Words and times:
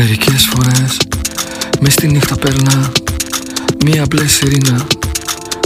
Μερικές 0.00 0.48
φορές 0.50 0.96
μες 1.80 1.92
στη 1.92 2.06
νύχτα 2.06 2.36
περνά 2.36 2.92
Μία 3.84 4.04
μπλε 4.08 4.26
σιρήνα 4.26 4.86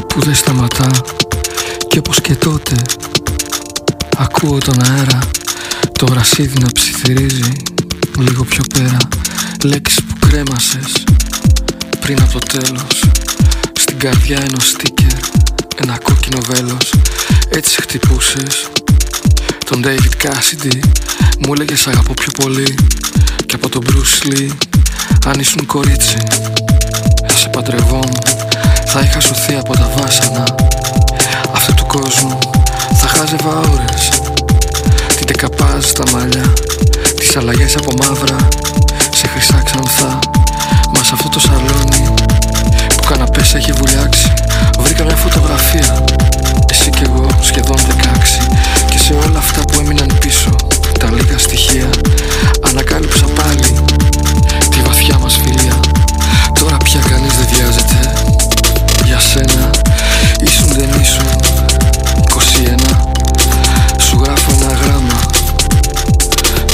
που 0.07 0.21
δεν 0.21 0.35
σταματά 0.35 0.91
Και 1.89 1.99
όπως 1.99 2.21
και 2.21 2.35
τότε 2.35 2.75
Ακούω 4.17 4.59
τον 4.59 4.83
αέρα 4.85 5.19
Το 5.93 6.07
γρασίδι 6.11 6.59
να 6.61 6.67
ψιθυρίζει 6.73 7.53
Λίγο 8.19 8.45
πιο 8.45 8.63
πέρα 8.75 8.97
Λέξεις 9.65 10.03
που 10.03 10.27
κρέμασες 10.29 11.05
Πριν 12.01 12.21
από 12.21 12.33
το 12.33 12.39
τέλος 12.39 13.05
Στην 13.81 13.99
καρδιά 13.99 14.39
ένα 14.39 14.59
στίκερ 14.59 15.19
Ένα 15.77 15.99
κόκκινο 16.03 16.39
βέλος. 16.47 16.93
Έτσι 17.49 17.81
χτυπούσες. 17.81 18.69
Τον 19.65 19.83
David 19.85 20.27
Cassidy 20.27 20.79
Μου 21.39 21.53
έλεγες 21.53 21.87
αγαπώ 21.87 22.15
πιο 22.15 22.31
πολύ 22.43 22.65
Και 22.65 23.19
από 23.19 23.22
τον 23.73 23.85
Bruce 23.87 24.33
Lee 24.33 24.51
Αν 25.27 25.41
ήσουν 25.41 25.67
κορίτσι. 25.67 26.17
Θα 27.27 27.37
σε 27.37 27.49
παντρευόμουν 27.49 28.19
Θα 28.87 29.01
είχα 29.01 29.21
σωθεί 29.21 29.55
από 29.55 29.73
τα 29.73 29.91
βάσανα. 29.97 30.45
Αυτού 31.55 31.75
του 31.75 31.87
κόσμου 31.87 32.39
Θα 32.95 33.07
χάζευα 33.07 33.59
ώρες. 33.59 34.09
Την 35.17 35.27
τεκαπάζ 35.27 35.85
στα 35.85 36.05
μαλλιά 36.13 36.53
Τις 37.17 37.37
αλλαγές 37.37 37.77
από 37.77 37.91
μαύρα 37.99 38.37
Σε 39.15 39.27
χρυσά 39.27 39.63
ξανθά. 39.65 40.19
Μα 40.95 41.03
σε 41.03 41.11
αυτό 41.13 41.29
το 41.29 41.41
σαλόνι 41.41 42.15
Που 42.97 43.05
καναπές 43.09 43.55
έχει 43.55 43.73
βουλιάξει 43.73 44.33
Βρήκα 44.79 45.05
μια 45.05 45.17
φωτογραφία. 45.17 46.05
Εσύ 46.71 46.91
κι 46.91 47.03
εγώ 47.05 47.27
σχεδόν 47.41 47.77
16 47.77 47.81
Και 48.91 48.99
σε 48.99 49.13
όλα 49.13 49.39
αυτά 49.39 49.61
που 49.61 49.81
έμειναν 49.81 50.19
πίσω 50.21 50.51
Τα 50.99 51.11
λίγα 51.11 51.39
στοιχεία 51.39 51.91
Ανακάλυψα 52.73 53.27
σένα 59.33 59.71
Ήσουν 60.41 60.69
δεν 60.69 60.89
ήσουν. 61.01 61.27
21 62.89 62.97
Σου 64.01 64.21
γράφω 64.25 64.51
ένα 64.61 64.73
γράμμα. 64.73 65.21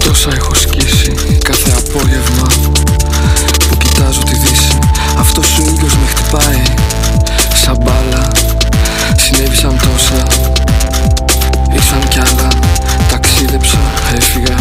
Τόσα 0.04 0.30
έχω 0.36 0.54
σκίσει 0.54 1.14
κάθε 1.44 1.70
απόγευμα. 1.70 2.46
Που 3.68 3.76
κοιτάζω 3.76 4.20
τη 4.20 4.38
δύση. 4.38 4.78
Αυτός 5.18 5.58
ο 5.58 5.62
ήλιος 5.62 5.94
με 5.96 6.06
χτυπάει. 6.06 6.62
Σαν 7.64 7.76
μπάλα. 7.82 8.28
Συνέβησαν 9.16 9.78
τόσα. 9.78 10.22
Ήσαν 11.76 12.08
κι 12.08 12.18
άλλα. 12.18 12.48
Ταξίδεψα, 13.10 13.78
έφυγα 14.16 14.57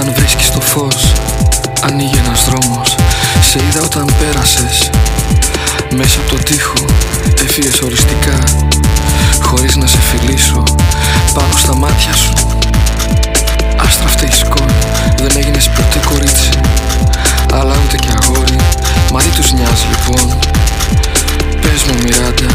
Όταν 0.00 0.14
βρίσκεις 0.14 0.50
το 0.50 0.60
φως 0.60 1.12
Ανοίγει 1.82 2.16
ένας 2.24 2.44
δρόμος. 2.44 2.96
Σε 3.50 3.58
είδα 3.68 3.82
όταν 3.82 4.10
πέρασες. 4.18 4.90
Μέσα 5.96 6.20
από 6.20 6.36
το 6.36 6.42
τοίχο 6.42 6.84
Έφυγες 7.44 7.80
οριστικά. 7.80 8.38
Χωρίς 9.42 9.76
να 9.76 9.86
σε 9.86 9.98
φιλήσω 9.98 10.62
Πάνω 11.34 11.56
στα 11.56 11.74
μάτια 11.74 12.12
σου. 12.12 12.32
Άστραφτε 13.76 14.26
η 14.26 14.32
σκόνη 14.32 14.78
Δεν 15.16 15.36
έγινες 15.36 15.68
ποτέ 15.68 16.00
κορίτσι. 16.10 16.50
Αλλά 17.52 17.76
ούτε 17.84 17.96
και 17.96 18.08
αγόρι 18.22 18.56
Μα 19.12 19.20
τι 19.20 19.28
τους 19.28 19.52
νοιάζει 19.52 19.86
λοιπόν 19.90 20.38
Πες 21.68 21.82
μου 21.86 21.94
Μιράντα 22.02 22.46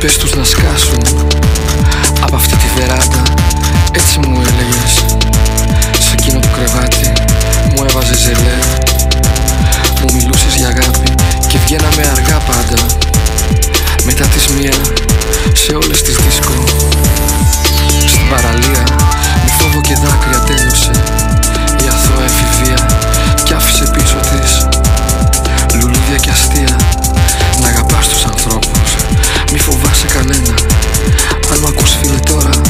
Πες 0.00 0.16
τους 0.16 0.34
να 0.34 0.44
σκάσουν. 0.44 1.02
Από 2.20 2.36
αυτή 2.36 2.56
τη 2.56 2.66
βεράντα 2.76 3.22
Έτσι 3.92 4.18
μου 4.18 4.42
έλεγες. 4.48 4.92
Σε 6.04 6.12
εκείνο 6.12 6.38
το 6.38 6.48
κρεβάτι 6.56 7.12
Μου 7.72 7.84
έβαζε 7.88 8.14
ζελέ 8.14 8.58
Μου 10.00 10.08
μιλούσες 10.14 10.54
για 10.56 10.68
αγάπη 10.68 11.14
Και 11.48 11.58
βγαίναμε 11.64 12.02
αργά 12.14 12.38
πάντα. 12.48 12.78
Μετά 14.04 14.24
τις 14.24 14.46
μία 14.46 14.76
Σε 15.52 15.72
όλες 15.72 16.02
τις 16.02 16.16
δίσκο. 16.16 16.64
Στην 18.06 18.28
παραλία 18.30 18.84
Με 19.44 19.50
φόβο 19.58 19.80
και 19.80 19.94
δάκρυα 19.94 20.40
τέλειωσε. 20.46 20.90
Η 21.84 21.86
αθώα 21.94 22.24
εφηβεία 22.30 22.86
Κι 23.44 23.54
άφησε 23.54 23.84
πίσω 23.94 24.16
της. 24.30 24.66
Λουλούδια 25.74 26.16
και 26.20 26.30
αστεία 26.30 26.75
Αν 32.08 32.65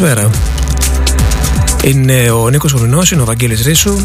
Καλησπέρα. 0.00 0.30
Είναι 1.84 2.30
ο 2.30 2.48
Νίκος 2.48 2.72
Γουρνός, 2.72 3.10
είναι 3.10 3.22
ο 3.22 3.24
Βαγγέλης 3.24 3.64
Ρίσου 3.64 3.96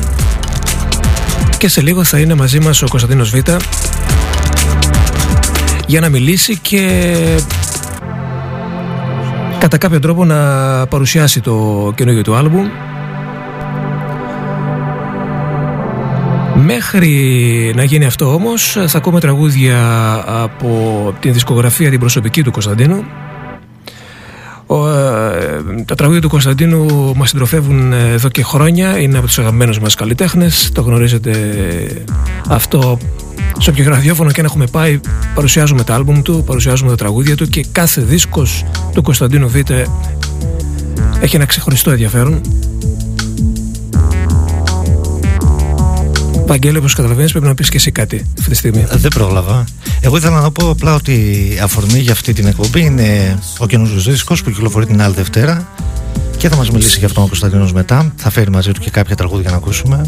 και 1.58 1.68
σε 1.68 1.82
λίγο 1.82 2.04
θα 2.04 2.20
είναι 2.20 2.34
μαζί 2.34 2.60
μας 2.60 2.82
ο 2.82 2.88
Κωνσταντίνος 2.88 3.30
Β 3.30 3.36
για 5.88 6.00
να 6.00 6.10
μιλήσει 6.10 6.58
και 6.58 7.12
κατά 9.60 9.78
κάποιο 9.78 10.00
τρόπο 10.00 10.26
να 10.26 10.38
παρουσιάσει 10.88 11.42
το 11.42 11.92
καινούργιο 11.96 12.24
του 12.24 12.36
άλμπουμ 12.36 12.68
Μέχρι 16.56 17.74
να 17.76 17.84
γίνει 17.84 18.06
αυτό 18.06 18.34
όμως 18.34 18.78
θα 18.88 18.98
ακούμε 18.98 19.20
τραγούδια 19.20 19.80
από 20.28 21.14
την 21.20 21.34
δισκογραφία 21.34 21.90
την 21.90 22.00
προσωπική 22.00 22.44
του 22.44 22.52
Κωνσταντίνου 22.52 22.96
ο, 22.96 23.04
ε, 23.04 23.25
τα 25.96 26.02
τραγούδια 26.02 26.22
του 26.22 26.30
Κωνσταντίνου 26.30 27.14
μας 27.16 27.30
συντροφεύουν 27.30 27.94
εδώ 27.94 28.30
και 28.30 28.44
χρόνια. 28.44 29.00
Είναι 29.00 29.18
από 29.18 29.28
τους 29.28 29.40
αγαπημένους 29.40 29.80
μας 29.80 29.96
καλλιτέχνες. 29.96 30.70
Το 30.74 30.82
γνωρίζετε 30.82 31.32
αυτό 32.48 32.98
σε 33.60 33.70
όποιο 33.70 33.90
ραδιόφωνο 33.90 34.32
και 34.32 34.42
να 34.42 34.48
έχουμε 34.48 34.68
πάει. 34.68 35.00
Παρουσιάζουμε 35.36 35.84
τα 35.84 35.94
άλμπουμ 35.94 36.22
του, 36.22 36.44
παρουσιάζουμε 36.46 36.90
τα 36.90 36.96
τραγούδια 36.96 37.36
του 37.36 37.48
και 37.48 37.66
κάθε 37.72 38.02
δίσκος 38.02 38.66
του 38.94 39.02
Κωνσταντίνου 39.02 39.50
Β 39.50 39.56
έχει 41.20 41.36
ένα 41.36 41.46
ξεχωριστό 41.46 41.92
ενδιαφέρον. 41.92 42.42
Βαγγέλη, 46.46 46.78
όπως 46.78 46.94
καταλαβαίνεις, 46.94 47.32
πρέπει 47.32 47.46
να 47.46 47.54
πεις 47.54 47.70
και 47.70 47.78
εσύ 47.78 47.92
κάτι 47.92 48.26
αυτή 48.38 48.50
τη 48.50 48.56
στιγμή. 48.56 48.86
Δεν 48.92 49.12
πρόλαβα. 49.14 49.64
Εγώ 50.02 50.18
ήθελα 50.18 50.42
να 50.42 50.52
πω 50.52 50.70
απλά 50.70 50.96
ότι 50.96 51.12
η 51.56 51.60
αφορμή 51.64 52.00
για 52.00 52.12
αυτή 52.12 52.34
την 52.34 52.48
εκπομπή 52.48 52.82
είναι 52.82 53.40
ο 53.58 53.68
καινούριο 53.68 54.00
δίσκος 54.00 54.44
που 54.44 54.50
κυκλοφορεί 54.50 54.86
την 54.86 55.02
άλλη 55.02 55.14
Δευτέρα 55.14 55.68
και 56.46 56.52
θα 56.52 56.58
μας 56.58 56.72
μιλήσει 56.72 56.98
για 56.98 57.08
αυτόν 57.08 57.24
ο 57.24 57.28
Κωνσταντίνο 57.28 57.70
μετά. 57.74 58.14
Θα 58.16 58.30
φέρει 58.30 58.50
μαζί 58.50 58.72
του 58.72 58.80
και 58.80 58.90
κάποια 58.90 59.16
τραγούδια 59.16 59.52
να 59.52 59.58
ακούσουμε. 59.58 60.02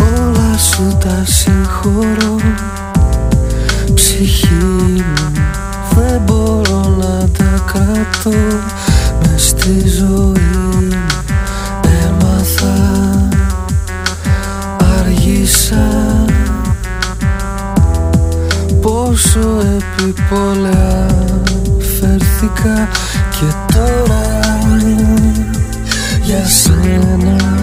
Όλα 0.00 0.58
σου 0.58 0.96
τα 1.00 1.24
συγχωρώ 1.24 2.36
Ψυχή 3.94 4.54
μου 4.54 5.04
δεν 5.94 6.20
μπορώ 6.24 6.96
να 6.98 7.28
τα 7.28 7.64
κρατώ 7.72 8.38
στη 9.36 9.88
ζωή 9.88 10.57
πόσο 19.32 19.60
επιπόλαια. 20.04 21.06
Φέρθηκα 21.78 22.88
και 23.30 23.74
τώρα 23.74 24.20
για 26.22 26.44
σένα 26.46 27.57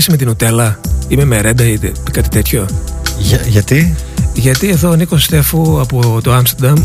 σχέση 0.00 0.10
με 0.10 0.16
την 0.16 0.26
Νουτέλα 0.26 0.80
ή 1.08 1.16
με 1.16 1.24
μερέντα 1.24 1.64
ή 1.64 1.78
κάτι 2.12 2.28
τέτοιο; 2.28 2.66
Για, 3.18 3.40
γιατί; 3.46 3.94
Γιατί 4.34 4.68
εδώ 4.68 4.90
ο 4.90 4.94
Νίκος 4.94 5.24
Στέφου 5.24 5.80
από 5.80 6.20
το 6.22 6.32
Άμστερνταμ 6.32 6.84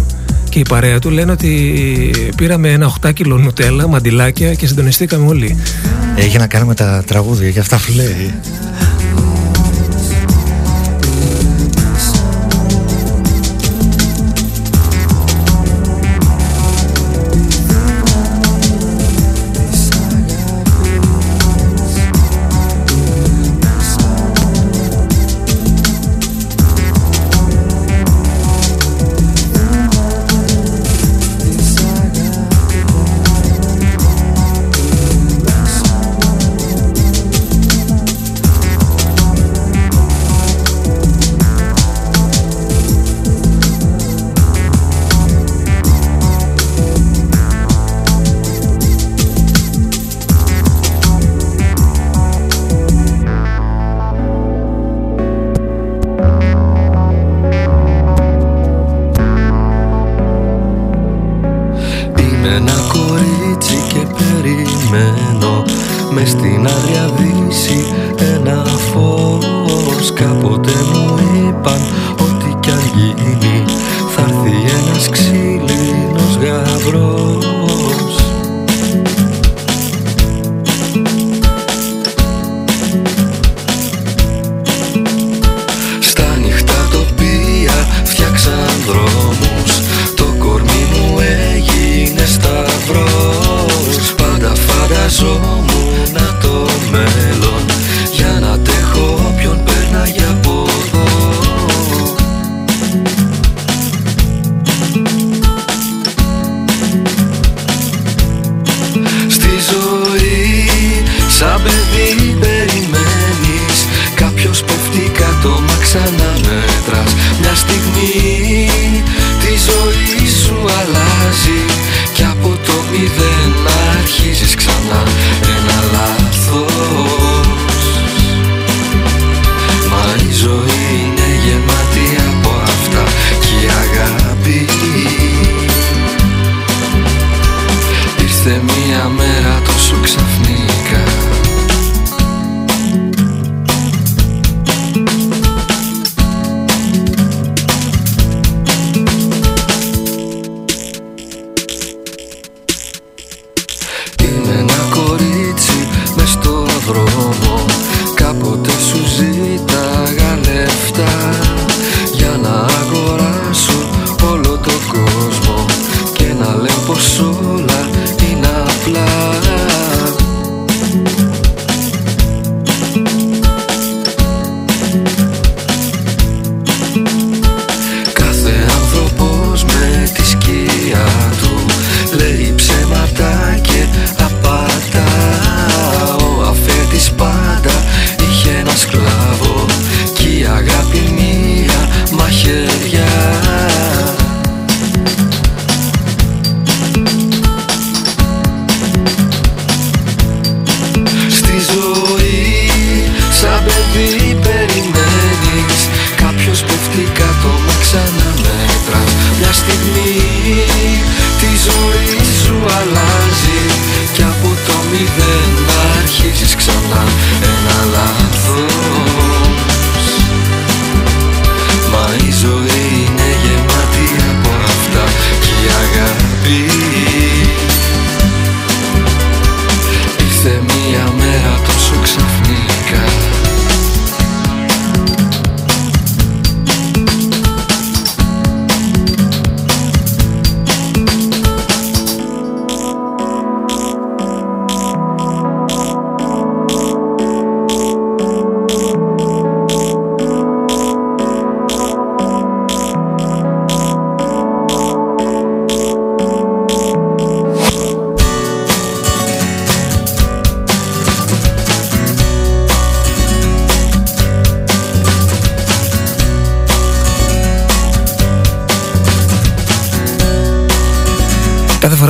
και 0.50 0.60
η 0.60 0.66
παρέα 0.70 1.00
του 1.00 1.10
λένε 1.10 1.32
ότι 1.32 2.32
πήραμε 2.38 2.72
ένα 2.72 2.94
8 3.02 3.14
κιλό 3.14 3.38
νουτέλα, 3.38 3.88
μαντιλάκια 3.88 4.54
και 4.54 4.68
συντονιστήκαμε 4.68 5.28
όλοι. 5.28 5.58
Έχει 6.16 6.38
να 6.38 6.48
κάνει 6.48 6.66
με 6.66 6.76
τα 6.76 7.04
τραγούδια, 7.06 7.50
για 7.50 7.62
αυτά 7.62 7.78
που 7.78 7.92
λέει. 7.96 8.34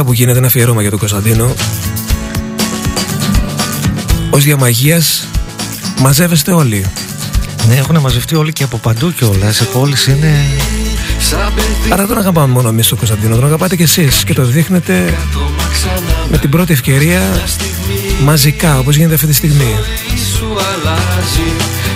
που 0.04 0.14
γίνεται 0.14 0.38
ένα 0.38 0.48
αφιερώμα 0.48 0.82
για 0.82 0.90
τον 0.90 1.00
Κωνσταντίνο 1.00 1.54
ως 4.30 4.44
διαμαγείας 4.44 5.28
μαζεύεστε 6.00 6.52
όλοι 6.52 6.86
ναι, 7.68 7.76
έχουν 7.76 8.00
μαζευτεί 8.00 8.36
όλοι 8.36 8.54
και 8.54 8.64
από 8.64 8.78
παντού 8.78 9.14
κιόλας. 9.14 9.56
σε 9.56 9.64
πόλη 9.64 9.96
είναι. 10.08 10.46
Άρα 11.90 12.06
δεν 12.06 12.18
αγαπάμε 12.18 12.54
μόνο 12.54 12.70
εμείς 12.70 12.88
τον 12.88 12.98
Κωνσταντίνο, 12.98 13.36
τον 13.36 13.46
αγαπάτε 13.46 13.76
κι 13.76 13.84
εσείς 13.84 14.24
και 14.24 14.34
το 14.34 14.44
δείχνετε 14.44 15.18
με 16.30 16.38
την 16.38 16.50
πρώτη 16.50 16.74
ευκαιρία 16.74 17.22
μαζικά 18.24 18.80
όπως 18.80 18.96
γίνεται 18.96 19.14
αυτή 19.14 19.28
τη 19.28 19.34
στιγμή. 19.34 19.76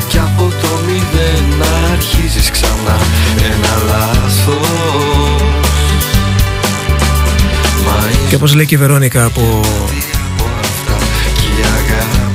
Και 0.08 0.20
από 0.20 0.54
το 0.62 0.68
μηδέν 0.86 1.68
αρχίζεις 1.92 2.50
ξανά 2.50 2.98
ένα 3.38 3.84
λάθος. 3.88 5.43
Και 8.30 8.36
όπως 8.36 8.54
λέει 8.56 8.66
και 8.66 8.76
η 8.76 8.78
Βερόνικα 8.78 9.26
από 9.26 9.62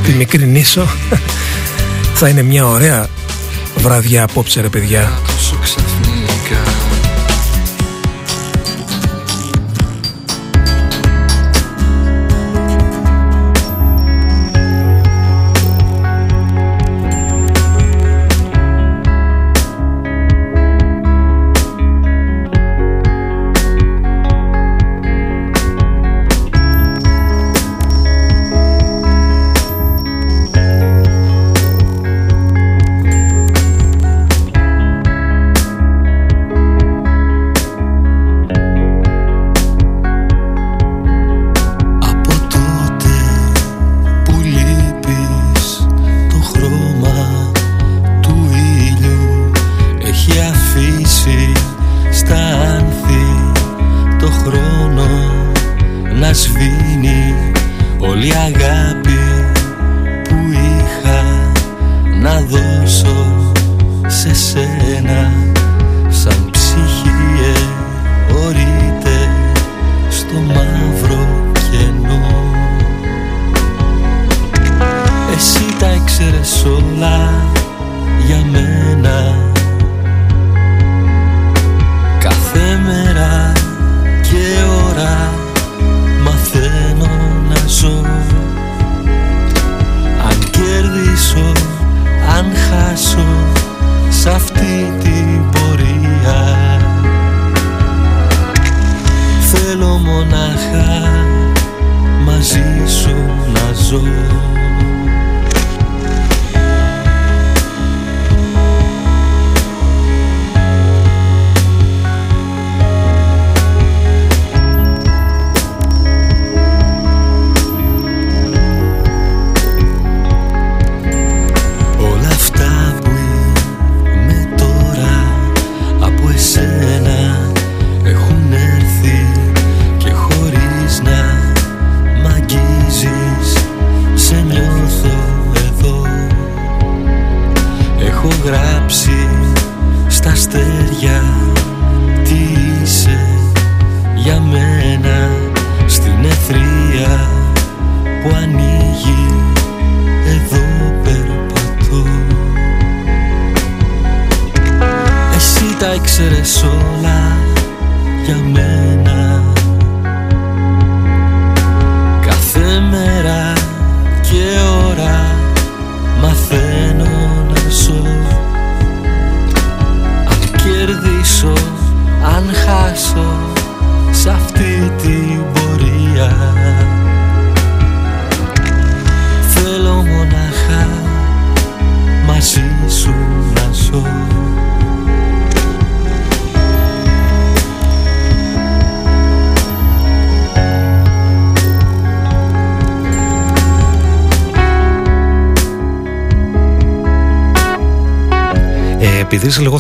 τη 0.05 0.12
μικρή 0.12 0.47
νήσο 0.47 0.87
θα 2.21 2.28
είναι 2.28 2.43
μια 2.43 2.67
ωραία 2.67 3.09
βραδιά 3.76 4.23
απόψε 4.23 4.61
ρε 4.61 4.69
παιδιά. 4.69 5.12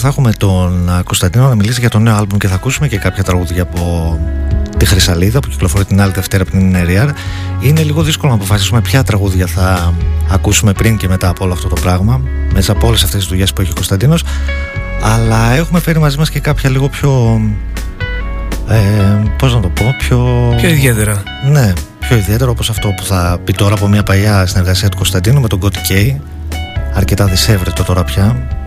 Θα 0.08 0.14
έχουμε 0.14 0.32
τον 0.32 1.02
Κωνσταντίνο 1.04 1.48
να 1.48 1.54
μιλήσει 1.54 1.80
για 1.80 1.88
το 1.90 1.98
νέο 1.98 2.14
άλμπουμ 2.14 2.38
και 2.38 2.48
θα 2.48 2.54
ακούσουμε 2.54 2.88
και 2.88 2.98
κάποια 2.98 3.22
τραγούδια 3.22 3.62
από 3.62 4.18
τη 4.76 4.86
Χρυσαλίδα 4.86 5.40
που 5.40 5.48
κυκλοφορεί 5.48 5.84
την 5.84 6.00
άλλη 6.00 6.12
Δευτέρα 6.12 6.42
από 6.42 6.52
την 6.52 6.76
NRR 6.76 7.08
είναι 7.60 7.82
λίγο 7.82 8.02
δύσκολο 8.02 8.32
να 8.32 8.38
αποφασίσουμε 8.38 8.80
ποια 8.80 9.02
τραγούδια 9.02 9.46
θα 9.46 9.94
ακούσουμε 10.30 10.72
πριν 10.72 10.96
και 10.96 11.08
μετά 11.08 11.28
από 11.28 11.44
όλο 11.44 11.52
αυτό 11.52 11.68
το 11.68 11.76
πράγμα 11.80 12.20
μέσα 12.52 12.72
από 12.72 12.86
όλες 12.86 13.02
αυτές 13.02 13.20
τις 13.20 13.28
δουλειές 13.28 13.52
που 13.52 13.60
έχει 13.60 13.70
ο 13.70 13.74
Κωνσταντίνος. 13.74 14.24
Αλλά 15.02 15.52
έχουμε 15.52 15.80
φέρει 15.80 15.98
μαζί 15.98 16.18
μας 16.18 16.30
και 16.30 16.40
κάποια 16.40 16.70
λίγο 16.70 16.88
πιο 16.88 17.40
ε, 18.68 18.78
πώς 19.38 19.54
να 19.54 19.60
το 19.60 19.68
πω 19.68 19.94
πιο... 19.98 20.52
πιο 20.56 20.68
ιδιαίτερα. 20.68 21.22
Ναι, 21.50 21.72
πιο 21.98 22.16
ιδιαίτερα 22.16 22.50
όπως 22.50 22.70
αυτό 22.70 22.88
που 22.88 23.04
θα 23.04 23.38
πει 23.44 23.52
τώρα 23.52 23.74
από 23.74 23.88
μια 23.88 24.02
παλιά 24.02 24.46
συνεργασία 24.46 24.88
του 24.88 24.96
Κωνσταντίνου 24.96 25.40
με 25.40 25.48
τον 25.48 25.60
Gotti 25.62 25.92
K 25.92 26.16
αρκετά 26.94 27.24
δυσέβρετο 27.24 27.82
τώρα 27.82 28.04
πια 28.04 28.57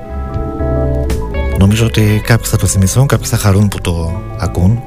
Νομίζω 1.62 1.86
ότι 1.86 2.22
κάποιοι 2.24 2.50
θα 2.50 2.58
το 2.58 2.68
θυμηθούν, 2.68 3.08
κάποιοι 3.08 3.28
θα 3.28 3.38
χαρούν 3.38 3.68
που 3.68 3.82
το 3.82 4.22
ακούν 4.40 4.84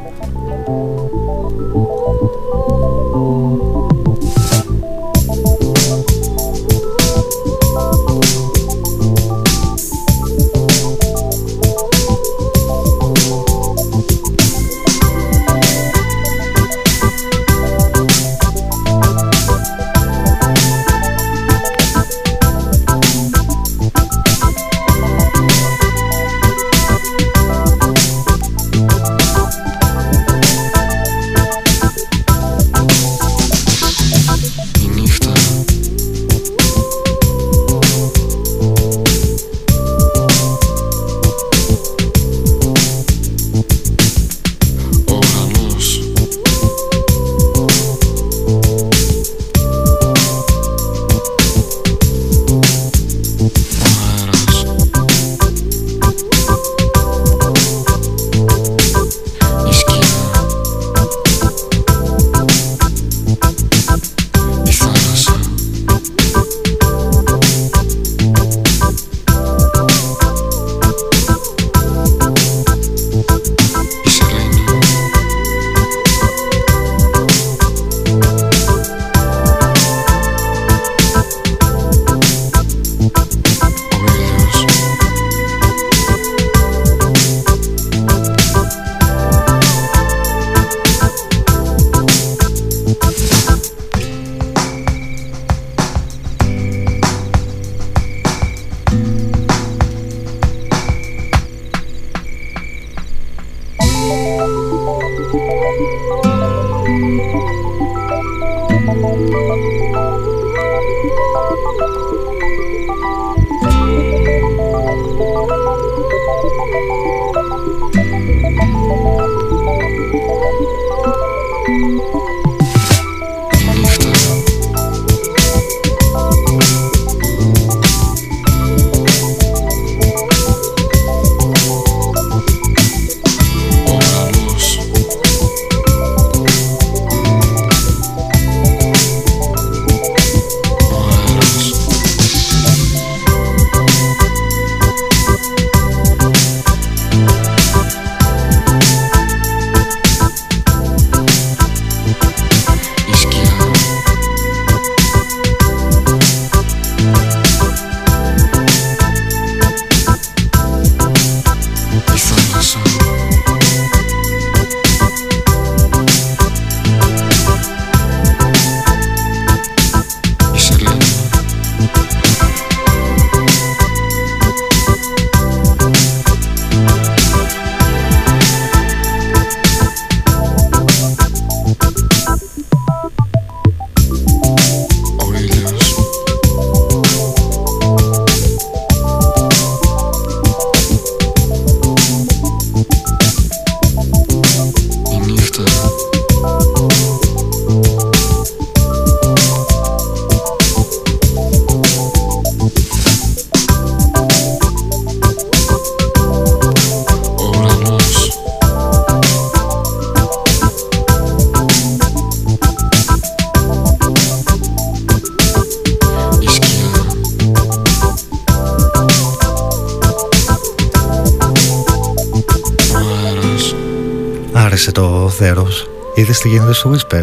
τι 226.45 226.51
γίνεται 226.51 226.73
στο 226.73 226.95
Whisper; 226.95 227.23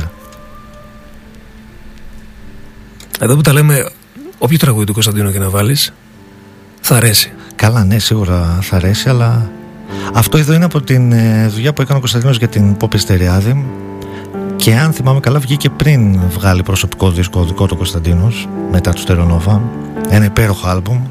Εδώ 3.20 3.36
που 3.36 3.42
τα 3.42 3.54
λέμε, 3.54 3.90
όποιο 4.38 4.58
τραγούδι 4.58 4.86
του 4.86 4.94
Κωνσταντίνου 4.94 5.32
και 5.32 5.40
να 5.40 5.50
βάλεις, 5.50 5.94
θα 6.82 6.96
αρέσει. 6.96 7.34
Καλά, 7.56 7.84
ναι, 7.84 8.00
σίγουρα 8.00 8.60
θα 8.62 8.76
αρέσει, 8.76 9.10
αλλά 9.10 9.50
αυτό 10.14 10.38
εδώ 10.38 10.54
είναι 10.54 10.66
από 10.66 10.82
την 10.82 11.12
ε, 11.12 11.48
δουλειά 11.48 11.74
που 11.74 11.82
έκανε 11.82 11.98
ο 11.98 12.00
Κωνσταντίνος 12.00 12.38
για 12.38 12.48
την 12.48 12.76
Pop 12.80 12.94
Εστεριάδη 12.94 13.66
και 14.56 14.76
αν 14.76 14.94
θυμάμαι 14.94 15.20
καλά 15.20 15.40
βγήκε 15.40 15.70
πριν 15.70 16.20
βγάλει 16.20 16.64
προσωπικό 16.64 17.12
δίσκο 17.12 17.44
δικό 17.44 17.66
του 17.66 17.76
Κωνσταντίνος 17.76 18.48
μετά 18.72 18.94
του 18.94 19.02
Στερονόβα 19.02 19.62
ένα 20.10 20.26
υπέροχο 20.26 20.68
άλμπουμ 20.68 21.02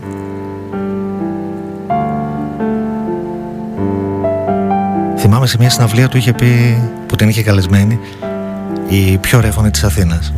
Θυμάμαι 5.17 5.47
σε 5.47 5.57
μια 5.59 5.71
συναυλία 5.71 6.09
του 6.09 6.17
είχε 6.17 6.33
πει 6.33 6.83
που 6.91 7.00
την 7.21 7.29
είχε 7.29 7.43
καλεσμένη 7.43 7.99
η 8.89 9.19
πιο 9.19 9.41
ρεύωνη 9.41 9.71
της 9.71 9.85
Αθήνας 9.85 10.33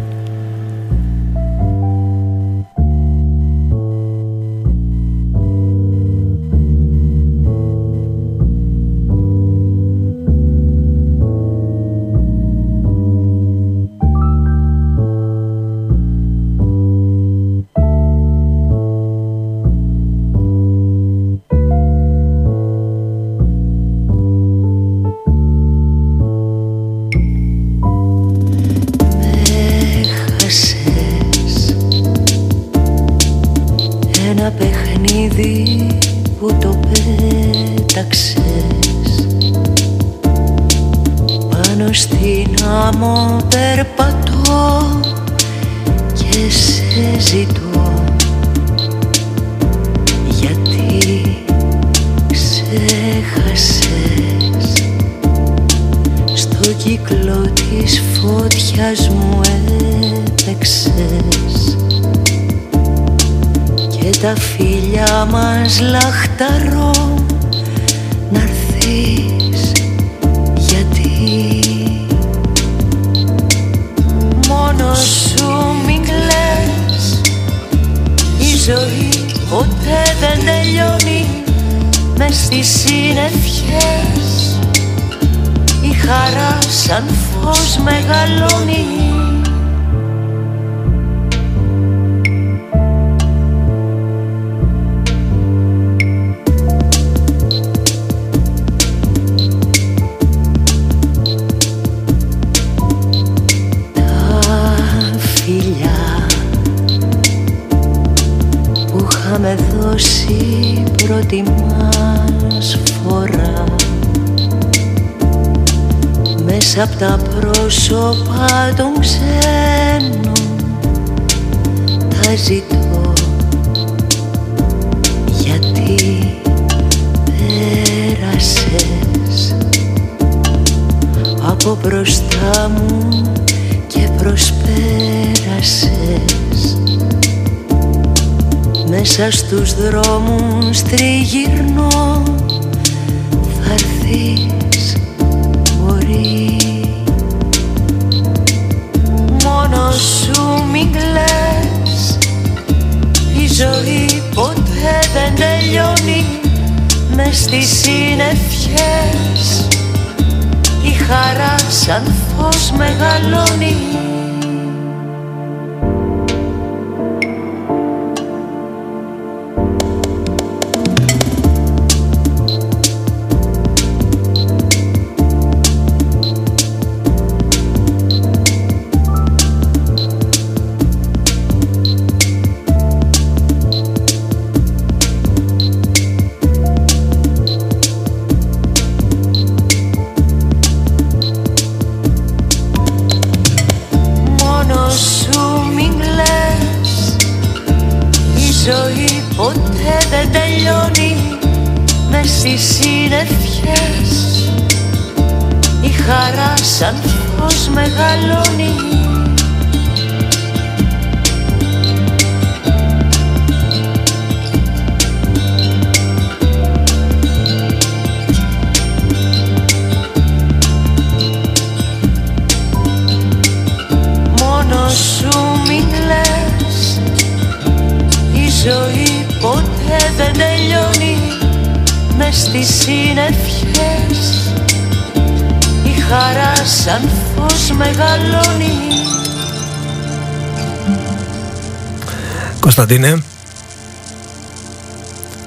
Κωνσταντίνε 242.93 243.23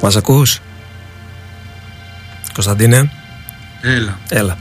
Μας 0.01 0.15
ακούς; 0.15 0.62
Κωνσταντίνε. 2.53 3.12
Έλα. 3.81 4.19
Έλα. 4.29 4.58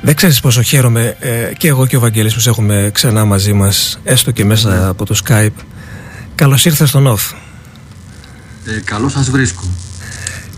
Δεν 0.00 0.14
ξέρεις 0.14 0.40
πόσο 0.40 0.62
χαίρομαι 0.62 1.16
ε, 1.20 1.52
και 1.56 1.68
εγώ 1.68 1.86
και 1.86 1.96
ο 1.96 2.00
Βαγγέλης 2.00 2.34
που 2.34 2.40
σε 2.40 2.48
έχουμε 2.48 2.90
ξανά 2.94 3.24
μαζί 3.24 3.52
μας 3.52 3.98
έστω 4.04 4.30
και 4.30 4.44
μέσα 4.44 4.68
ναι. 4.68 4.86
από 4.86 5.04
το 5.04 5.20
Skype. 5.24 5.64
Καλώς 6.34 6.64
ήρθες 6.64 6.88
στον 6.88 7.16
Off. 7.16 7.36
Ε, 8.66 8.80
Καλώς 8.84 9.12
σας 9.12 9.30
βρίσκω 9.30 9.67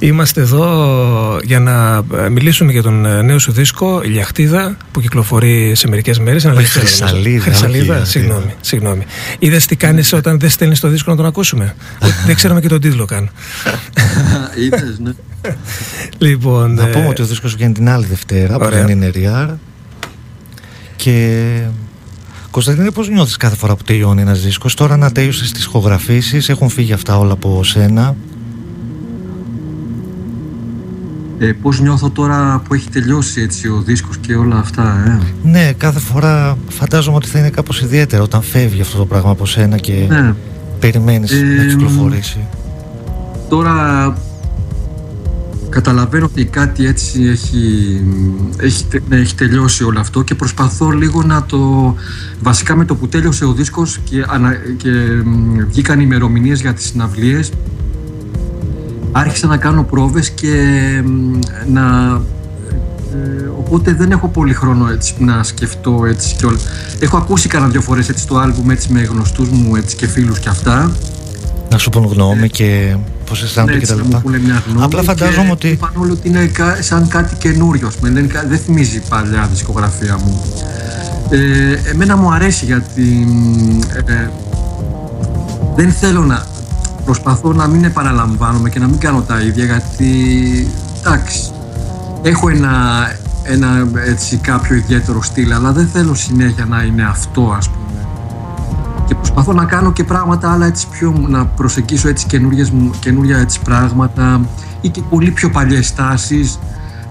Είμαστε 0.03 0.41
εδώ 0.41 1.39
για 1.43 1.61
να 1.61 2.03
ε, 2.19 2.29
μιλήσουμε 2.29 2.73
για 2.73 2.83
τον 2.83 3.07
ε, 3.07 3.23
νέο 3.23 3.39
σου 3.39 3.53
δίσκο 3.53 4.01
Λιαχτίδα 4.05 4.77
που 4.93 5.01
κυκλοφορεί 5.01 5.75
σε 5.75 5.89
μερικές 5.89 6.19
μέρες 6.19 6.45
Όχι, 6.45 6.65
Χρυσαλίδα. 6.65 7.43
Χρυσαλίδα, 7.43 8.05
συγγνώμη, 8.05 8.55
συγγνώμη. 8.61 9.05
Είδες 9.39 9.67
τι 9.67 9.77
κάνεις 9.77 10.13
όταν 10.13 10.39
δεν 10.39 10.51
στέλνεις 10.51 10.81
το 10.81 10.89
δίσκο 10.89 11.11
να 11.11 11.17
τον 11.17 11.27
ακούσουμε; 11.27 11.75
δεν 12.27 12.35
ξέραμε 12.35 12.61
και 12.61 12.69
τον 12.69 12.81
τίτλο 12.81 13.05
καν. 13.05 13.31
Είδες, 14.65 14.99
ναι. 14.99 15.13
Λοιπόν, 16.19 16.75
να 16.75 16.87
πούμε 16.87 17.09
ότι 17.09 17.23
ο 17.23 17.25
δίσκος 17.25 17.55
βγαίνει 17.55 17.73
την 17.73 17.89
άλλη 17.89 18.07
Δευτέρα 18.07 18.59
που 18.59 18.71
δεν 18.71 18.89
είναι 18.89 19.11
RR 19.15 19.49
και 20.97 21.37
Κωνσταντίνε, 22.51 22.91
πώς 22.91 23.09
νιώθεις 23.09 23.37
κάθε 23.37 23.57
φορά 23.57 23.77
που 23.77 23.83
τελειώνει 23.83 24.21
ένας 24.21 24.41
δίσκος; 24.41 24.75
Τώρα 24.75 24.97
να 24.97 25.13
τέλειωσες 25.13 25.53
τις 25.53 25.65
ηχογραφήσεις 25.65 26.49
έχουν 26.49 26.69
φύγει 26.69 26.93
αυτά 26.93 27.19
όλα 27.19 27.33
από 27.33 27.65
σένα 27.65 28.17
ε, 31.43 31.53
πώς 31.63 31.81
νιώθω 31.81 32.11
τώρα 32.11 32.63
που 32.69 32.75
έχει 32.75 32.89
τελειώσει 32.91 33.41
έτσι 33.41 33.69
ο 33.69 33.83
δίσκος 33.85 34.19
και 34.19 34.35
όλα 34.35 34.59
αυτά 34.59 35.05
ε; 35.07 35.49
Ναι, 35.49 35.73
κάθε 35.73 35.99
φορά 35.99 36.59
φαντάζομαι 36.69 37.17
ότι 37.17 37.29
θα 37.29 37.39
είναι 37.39 37.51
κάπως 37.51 37.83
ιδιαίτερο 37.83 38.23
όταν 38.23 38.43
φεύγει 38.43 38.81
αυτό 38.81 38.99
το 38.99 39.07
πράγμα 39.07 39.31
από 39.31 39.47
σένα 39.47 39.77
και 39.79 40.07
ναι. 40.09 40.35
περιμένεις 40.81 41.33
ε, 41.33 41.43
να 41.43 41.65
κυκλοφορήσει 41.65 42.39
Τώρα 43.49 44.17
καταλαβαίνω 45.69 46.25
ότι 46.25 46.45
κάτι 46.45 46.87
έτσι 46.87 47.23
έχει, 47.23 48.01
έχει, 48.57 48.85
ναι, 49.09 49.17
έχει 49.17 49.35
τελειώσει 49.35 49.85
όλο 49.85 50.01
αυτό 50.01 50.23
και 50.23 50.35
προσπαθώ 50.35 50.91
λίγο 50.91 51.23
να 51.23 51.43
το 51.43 51.95
βασικά 52.41 52.77
με 52.77 52.85
το 52.85 52.95
που 52.95 53.09
τέλειωσε 53.09 53.45
ο 53.45 53.53
δίσκος 53.53 53.99
και, 54.05 54.25
ανα, 54.29 54.55
και 54.77 54.91
βγήκαν 55.69 56.01
ημερομηνίες 56.01 56.61
για 56.61 56.75
τις 56.75 56.85
συναυλίες 56.85 57.51
άρχισα 59.13 59.47
να 59.47 59.57
κάνω 59.57 59.83
πρόβες 59.83 60.31
και 60.31 60.55
να... 61.73 61.83
Ε, 63.15 63.49
οπότε 63.59 63.93
δεν 63.93 64.11
έχω 64.11 64.29
πολύ 64.29 64.55
χρόνο 64.55 64.89
έτσι 64.89 65.15
να 65.19 65.43
σκεφτώ 65.43 66.05
έτσι 66.07 66.35
και 66.35 66.47
όλα. 66.47 66.59
Έχω 67.01 67.17
ακούσει 67.17 67.49
κανένα 67.49 67.71
δυο 67.71 67.81
φορές 67.81 68.09
έτσι 68.09 68.27
το 68.27 68.39
άλμπουμ 68.39 68.71
έτσι 68.71 68.93
με 68.93 69.01
γνωστούς 69.01 69.49
μου 69.49 69.77
έτσι 69.77 69.97
και 69.97 70.07
φίλους 70.07 70.39
και 70.39 70.49
αυτά. 70.49 70.93
Να 71.71 71.79
σου 71.79 71.91
πούν 71.91 72.05
γνώμη 72.05 72.45
ε, 72.45 72.47
και 72.47 72.97
πώς 73.27 73.43
αισθάνονται 73.43 73.73
ναι, 73.73 73.79
και 73.79 73.87
τα 73.87 73.95
λοιπά. 73.95 74.23
Απλά 74.79 75.03
φαντάζομαι 75.03 75.51
ότι... 75.51 75.69
Είπαν 75.69 75.93
όλοι 75.97 76.11
ότι 76.11 76.29
είναι 76.29 76.51
σαν 76.81 77.09
κάτι 77.09 77.35
καινούριο, 77.35 77.91
δεν, 78.01 78.31
δεν 78.49 78.59
θυμίζει 78.59 79.03
παλιά 79.09 79.49
δισκογραφία 79.51 80.19
μου. 80.25 80.43
Ε, 81.31 81.91
εμένα 81.91 82.17
μου 82.17 82.33
αρέσει 82.33 82.65
γιατί 82.65 83.27
ε, 84.07 84.29
δεν 85.77 85.91
θέλω 85.91 86.25
να 86.25 86.47
προσπαθώ 87.11 87.53
να 87.53 87.67
μην 87.67 87.85
επαναλαμβάνομαι 87.85 88.69
και 88.69 88.79
να 88.79 88.87
μην 88.87 88.99
κάνω 88.99 89.21
τα 89.21 89.41
ίδια 89.41 89.65
γιατί 89.65 90.13
εντάξει 91.01 91.53
έχω 92.23 92.49
ένα, 92.49 92.73
ένα 93.43 93.89
έτσι 94.07 94.37
κάποιο 94.37 94.77
ιδιαίτερο 94.77 95.23
στυλ 95.23 95.53
αλλά 95.53 95.73
δεν 95.73 95.87
θέλω 95.87 96.15
συνέχεια 96.15 96.65
να 96.65 96.83
είναι 96.83 97.05
αυτό 97.05 97.55
ας 97.57 97.69
πούμε. 97.69 98.07
Και 99.07 99.15
προσπαθώ 99.15 99.53
να 99.53 99.65
κάνω 99.65 99.93
και 99.93 100.05
πράγματα 100.05 100.53
άλλα 100.53 100.67
έτσι 100.67 100.87
πιο 100.89 101.25
να 101.29 101.47
προσεγγίσω 101.47 102.09
έτσι 102.09 102.27
καινούργια 103.01 103.39
έτσι 103.39 103.61
πράγματα 103.65 104.41
ή 104.81 104.89
και 104.89 105.03
πολύ 105.11 105.31
πιο 105.31 105.51
παλιές 105.51 105.95
τάσεις 105.95 106.59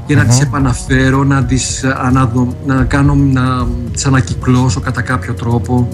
και 0.06 0.16
να 0.16 0.26
τις 0.26 0.42
επαναφέρω, 0.42 1.24
να 1.24 1.44
τις 1.44 1.84
αναδο, 1.84 2.54
να 2.66 2.84
κάνω, 2.84 3.16
να 3.16 3.68
τις 3.92 4.06
ανακυκλώσω 4.06 4.80
κατά 4.80 5.02
κάποιο 5.02 5.34
τρόπο 5.34 5.88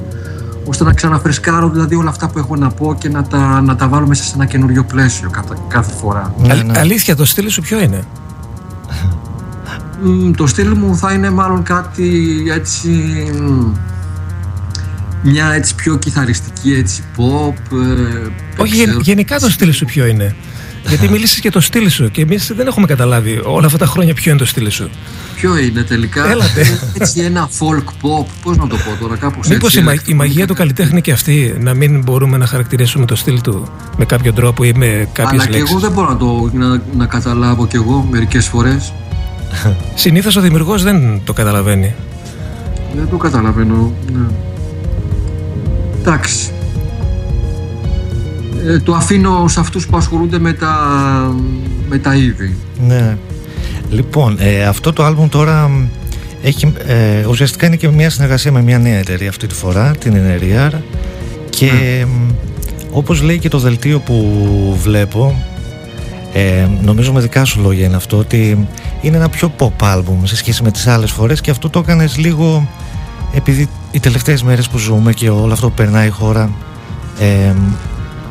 ώστε 0.65 0.83
να 0.83 0.93
ξαναφρεσκάρω 0.93 1.69
δηλαδή 1.69 1.95
όλα 1.95 2.09
αυτά 2.09 2.27
που 2.27 2.39
έχω 2.39 2.55
να 2.55 2.69
πω 2.69 2.95
και 2.99 3.09
να 3.09 3.23
τα, 3.23 3.61
να 3.61 3.75
τα 3.75 3.87
βάλω 3.87 4.07
μέσα 4.07 4.23
σε 4.23 4.31
ένα 4.35 4.45
καινούριο 4.45 4.83
πλαίσιο 4.83 5.29
κάθε, 5.29 5.55
κάθε 5.67 5.93
φορά. 5.93 6.33
Ναι, 6.37 6.53
ναι. 6.53 6.79
Αλήθεια, 6.79 7.15
το 7.15 7.25
στυλ 7.25 7.49
σου 7.49 7.61
ποιο 7.61 7.79
είναι; 7.79 8.03
το 10.37 10.47
στυλ 10.47 10.73
μου 10.77 10.97
θα 10.97 11.13
είναι 11.13 11.29
μάλλον 11.29 11.63
κάτι 11.63 12.43
έτσι 12.49 12.89
μια 15.21 15.53
έτσι 15.53 15.75
πιο 15.75 15.97
κιθαριστική 15.97 16.73
έτσι 16.73 17.03
pop 17.17 17.77
ε, 18.57 18.61
Όχι 18.61 18.87
γενικά 19.01 19.39
το 19.39 19.49
στυλ 19.49 19.73
σου 19.73 19.85
ποιο 19.85 20.05
είναι; 20.05 20.35
Γιατί 20.87 21.09
μίλησες 21.09 21.39
και 21.39 21.49
το 21.49 21.59
στυλ 21.59 21.89
σου 21.89 22.11
και 22.11 22.21
εμείς 22.21 22.51
δεν 22.55 22.67
έχουμε 22.67 22.85
καταλάβει 22.85 23.41
όλα 23.43 23.65
αυτά 23.65 23.77
τα 23.77 23.85
χρόνια 23.85 24.13
ποιο 24.13 24.31
είναι 24.31 24.39
το 24.39 24.45
στυλ 24.45 24.69
σου. 24.69 24.89
Ποιο 25.35 25.57
είναι 25.57 25.81
τελικά; 25.83 26.29
Έλατε. 26.29 26.79
Έτσι 26.99 27.19
ένα 27.21 27.49
folk 27.59 27.83
pop, 28.01 28.25
πώς 28.43 28.57
να 28.57 28.67
το 28.67 28.75
πω 28.75 29.03
τώρα, 29.03 29.15
κάπως 29.15 29.37
έτσι. 29.37 29.53
Μήπως 29.53 29.75
η, 29.75 30.11
η 30.11 30.13
μαγεία 30.13 30.47
του 30.47 30.53
καλλιτέχνη 30.53 31.01
και 31.01 31.11
αυτή 31.11 31.55
να 31.59 31.73
μην 31.73 32.01
μπορούμε 32.03 32.37
να 32.37 32.45
χαρακτηρίσουμε 32.45 33.05
το 33.05 33.15
στυλ 33.15 33.41
του 33.41 33.67
με 33.97 34.05
κάποιο 34.05 34.33
τρόπο 34.33 34.63
ή 34.63 34.73
με 34.75 35.09
κάποιες 35.13 35.47
λέξει. 35.47 35.57
Αλλά 35.57 35.65
και 35.65 35.71
εγώ 35.71 35.79
δεν 35.79 35.91
μπορώ 35.91 36.09
να 36.09 36.17
το 36.17 36.49
να, 36.53 36.81
να 36.97 37.05
καταλάβω 37.05 37.67
κι 37.67 37.75
εγώ 37.75 38.07
μερικές 38.11 38.47
φορές. 38.47 38.93
Συνήθως 39.95 40.35
ο 40.35 40.41
δημιουργός 40.41 40.83
δεν 40.83 41.21
το 41.23 41.33
καταλαβαίνει. 41.33 41.95
Δεν 42.95 43.09
το 43.09 43.17
καταλαβαίνω. 43.17 43.93
Ναι. 44.11 44.25
Εντάξει. 45.99 46.51
Ε, 48.65 48.79
το 48.79 48.93
αφήνω 48.93 49.47
σε 49.47 49.59
αυτούς 49.59 49.87
που 49.87 49.97
ασχολούνται 49.97 50.39
με 50.39 50.53
τα, 50.53 50.75
με 51.89 51.97
τα 51.97 52.15
είδη. 52.15 52.57
Ναι. 52.87 53.17
Λοιπόν, 53.89 54.37
ε, 54.39 54.63
αυτό 54.63 54.93
το 54.93 55.03
άλμπουμ 55.03 55.29
τώρα 55.29 55.71
έχει, 56.41 56.73
ε, 56.85 57.25
ουσιαστικά 57.27 57.65
είναι 57.65 57.75
και 57.75 57.89
μια 57.89 58.09
συνεργασία 58.09 58.51
με 58.51 58.61
μια 58.61 58.79
νέα 58.79 58.97
εταιρεία 58.97 59.29
αυτή 59.29 59.47
τη 59.47 59.55
φορά, 59.55 59.91
την 59.91 60.13
NRR 60.15 60.71
και 61.49 61.69
mm. 62.05 62.33
όπως 62.91 63.21
λέει 63.21 63.39
και 63.39 63.49
το 63.49 63.59
δελτίο 63.59 63.99
που 63.99 64.77
βλέπω 64.81 65.35
ε, 66.33 66.67
νομίζω 66.81 67.13
με 67.13 67.19
δικά 67.19 67.45
σου 67.45 67.61
λόγια 67.61 67.85
είναι 67.85 67.95
αυτό 67.95 68.17
ότι 68.17 68.67
είναι 69.01 69.17
ένα 69.17 69.29
πιο 69.29 69.53
pop 69.59 69.71
άλμπουμ 69.81 70.23
σε 70.23 70.35
σχέση 70.35 70.63
με 70.63 70.71
τις 70.71 70.87
άλλες 70.87 71.11
φορές 71.11 71.41
και 71.41 71.51
αυτό 71.51 71.69
το 71.69 71.79
έκανες 71.79 72.17
λίγο 72.17 72.67
επειδή 73.33 73.69
οι 73.91 73.99
τελευταίες 73.99 74.43
μέρες 74.43 74.67
που 74.67 74.77
ζούμε 74.77 75.13
και 75.13 75.29
όλο 75.29 75.53
αυτό 75.53 75.67
που 75.67 75.73
περνάει 75.73 76.07
η 76.07 76.09
χώρα 76.09 76.49
ε, 77.19 77.53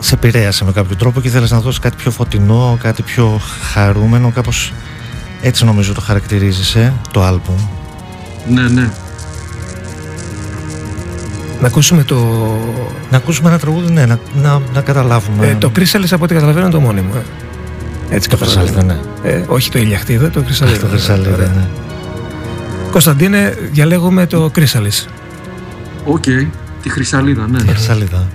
σε 0.05 0.15
επηρέασε 0.15 0.65
με 0.65 0.73
κάποιο 0.73 0.97
τρόπο 0.97 1.21
και 1.21 1.29
ήθελες 1.29 1.51
να 1.51 1.61
δώσεις 1.61 1.81
κάτι 1.81 1.97
πιο 1.97 2.11
φωτεινό, 2.11 2.79
κάτι 2.81 3.03
πιο 3.03 3.41
χαρούμενο, 3.73 4.31
κάπως 4.31 4.73
έτσι 5.43 5.65
νομίζω 5.65 5.93
το 5.93 6.01
χαρακτηρίζεσαι, 6.01 6.93
το 7.11 7.23
άλμπουμ. 7.23 7.57
Ναι, 8.49 8.63
ναι. 8.63 8.91
Να 11.61 11.67
ακούσουμε 11.67 12.05
το... 12.05 12.17
Να 13.11 13.17
ακούσουμε 13.17 13.49
ένα 13.49 13.59
τραγούδι, 13.59 13.93
ναι, 13.93 14.07
να, 14.07 14.19
να, 14.43 14.61
να 14.75 14.81
καταλάβουμε. 14.81 15.47
Ε, 15.47 15.55
το 15.55 15.71
Κρίσαλης 15.71 16.13
από 16.13 16.25
ό,τι 16.25 16.35
καταλαβαίνω 16.35 16.67
είναι 16.67 16.75
το 16.75 16.81
μόνιμο. 16.81 17.11
Ε. 18.11 18.15
Έτσι 18.15 18.29
το 18.29 18.37
Κρίσαλιδα, 18.37 18.83
ναι. 18.83 18.99
Ε, 19.23 19.45
όχι 19.47 19.71
το 19.71 19.79
Ηλιαχτίδα, 19.79 20.31
το 20.31 20.43
Κρίσαλιδα. 20.43 20.79
το 20.79 20.87
Κρίσαλιδα, 20.87 21.37
ναι. 21.37 21.69
Κωνσταντίνε, 22.91 23.57
διαλέγουμε 23.73 24.27
το 24.27 24.51
Κρίσαλης. 24.51 25.09
Οκ, 26.05 26.23
okay. 26.27 26.47
τη 26.83 26.89
Χρυσαλίδα, 26.89 27.47
ναι. 27.49 27.59
Τη 27.59 27.69
Χρυσαλίδα. 27.69 28.29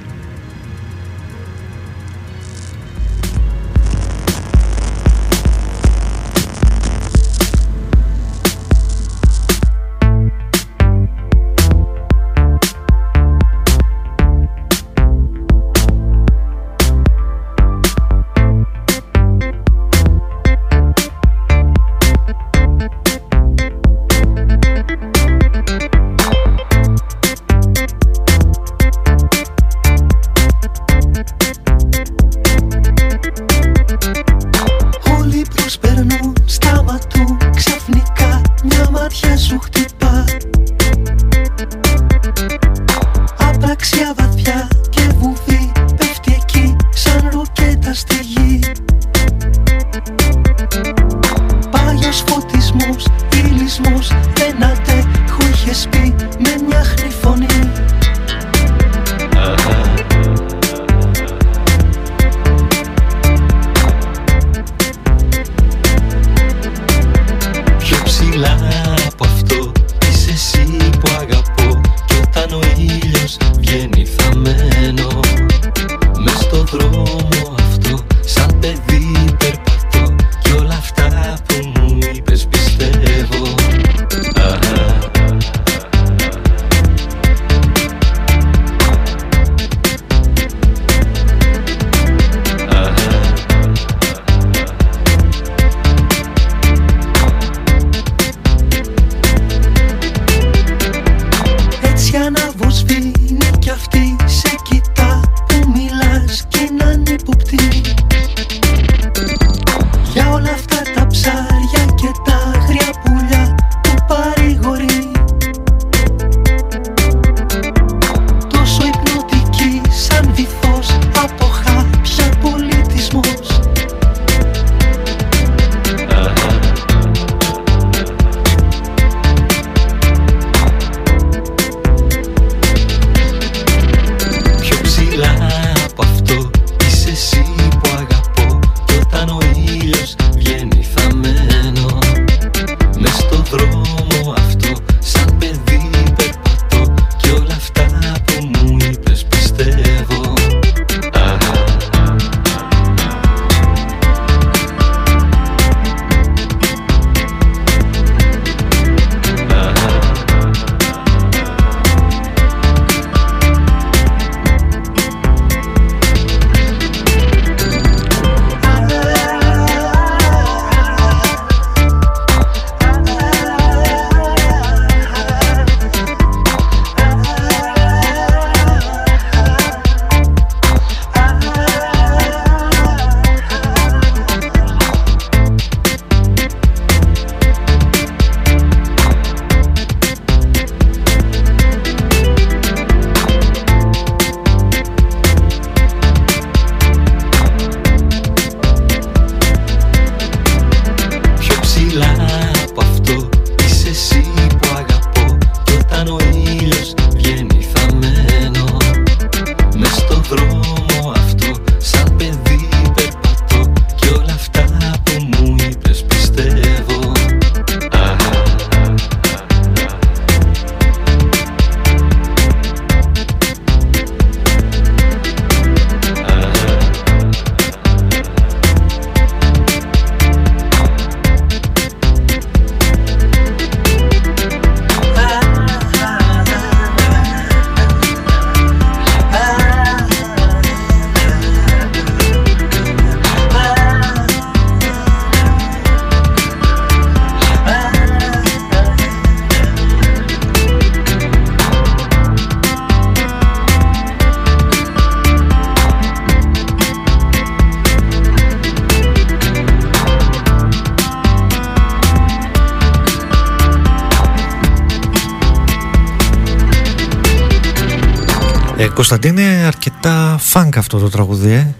Κωνσταντίνε, 269.09 269.63
αρκετά 269.65 270.37
φανκ 270.39 270.77
αυτό 270.77 270.97
το 270.97 271.09
τραγούδι, 271.09 271.51
ε. 271.51 271.75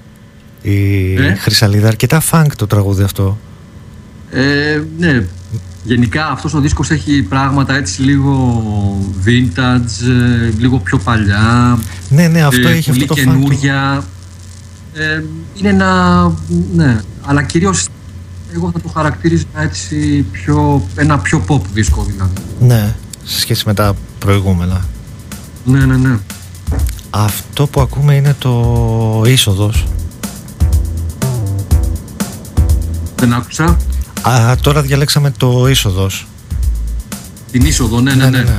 Η 0.62 1.14
Ε; 1.16 1.36
Χρυσαλίδα, 1.36 1.88
αρκετά 1.88 2.20
φανκ 2.20 2.56
το 2.56 2.68
τραγούδι 2.68 3.04
αυτό. 3.04 3.38
Ε, 4.32 4.82
ναι, 4.98 5.26
γενικά 5.84 6.28
αυτός 6.28 6.54
ο 6.54 6.60
δίσκος 6.60 6.90
έχει 6.90 7.22
πράγματα 7.22 7.76
έτσι 7.76 8.02
λίγο 8.02 8.64
vintage, 9.26 10.08
ε, 10.08 10.52
λίγο 10.58 10.78
πιο 10.80 10.98
παλιά, 10.98 11.80
Ναι, 12.10 12.28
ναι, 12.28 12.42
αυτό 12.42 12.68
ε, 12.68 12.72
έχει 12.72 12.90
πολύ 12.90 13.02
αυτό 13.02 13.16
το 13.16 13.22
φανκ. 13.22 13.38
καινούρια. 13.38 14.04
Ε, 14.94 15.24
είναι 15.54 15.70
ένα, 15.70 16.32
ναι, 16.74 17.02
αλλά 17.22 17.44
κυρίως 17.44 17.88
εγώ 18.54 18.72
θα 18.74 18.82
το 18.82 18.90
χαρακτήριζα 18.90 19.46
έτσι 19.58 20.26
πιο, 20.32 20.88
ένα 20.96 21.20
πιο 21.20 21.44
pop 21.48 21.62
δίσκο 21.74 22.04
δηλαδή. 22.04 22.42
Ναι, 22.60 22.96
σε 23.24 23.40
σχέση 23.40 23.64
με 23.66 23.74
τα 23.74 23.94
προηγούμενα. 24.20 24.86
Ναι, 25.66 25.86
ναι, 25.86 25.98
ναι. 25.98 26.18
Αυτό 27.10 27.68
που 27.68 27.82
ακούμε 27.82 28.16
είναι 28.16 28.36
το 28.40 29.24
είσοδος. 29.26 29.86
Δεν 33.16 33.34
άκουσα. 33.34 33.78
Α, 34.22 34.56
τώρα 34.62 34.82
διαλέξαμε 34.82 35.32
το 35.38 35.68
είσοδος. 35.68 36.28
Την 37.52 37.66
είσοδο, 37.66 38.02
ναι, 38.02 38.14
ναι, 38.14 38.30
ναι. 38.30 38.56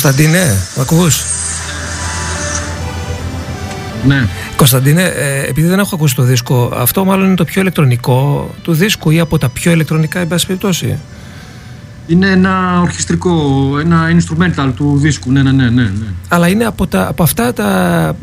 Κωνσταντίνε, 0.00 0.56
μ' 0.76 0.80
ακούς; 0.80 1.22
Ναι. 4.06 4.28
Κωνσταντίνε, 4.56 5.02
ε, 5.02 5.48
επειδή 5.48 5.68
δεν 5.68 5.78
έχω 5.78 5.94
ακούσει 5.94 6.14
το 6.14 6.22
δίσκο, 6.22 6.72
αυτό 6.76 7.04
μάλλον 7.04 7.26
είναι 7.26 7.34
το 7.34 7.44
πιο 7.44 7.60
ηλεκτρονικό 7.60 8.50
του 8.62 8.72
δίσκου 8.72 9.10
ή 9.10 9.20
από 9.20 9.38
τα 9.38 9.48
πιο 9.48 9.72
ηλεκτρονικά, 9.72 10.20
εν 10.20 10.28
πάση 10.28 10.46
περιπτώσει; 10.46 10.98
Είναι 12.06 12.28
ένα 12.30 12.80
ορχιστρικό, 12.80 13.32
ένα 13.80 14.02
instrumental 14.10 14.72
του 14.76 14.98
δίσκου, 14.98 15.32
ναι, 15.32 15.42
ναι, 15.42 15.50
ναι. 15.52 15.64
ναι. 15.70 15.82
ναι. 15.82 16.06
Αλλά 16.28 16.48
είναι 16.48 16.64
από, 16.64 16.86
τα, 16.86 17.06
από 17.08 17.22
αυτά 17.22 17.52
τα 17.52 17.68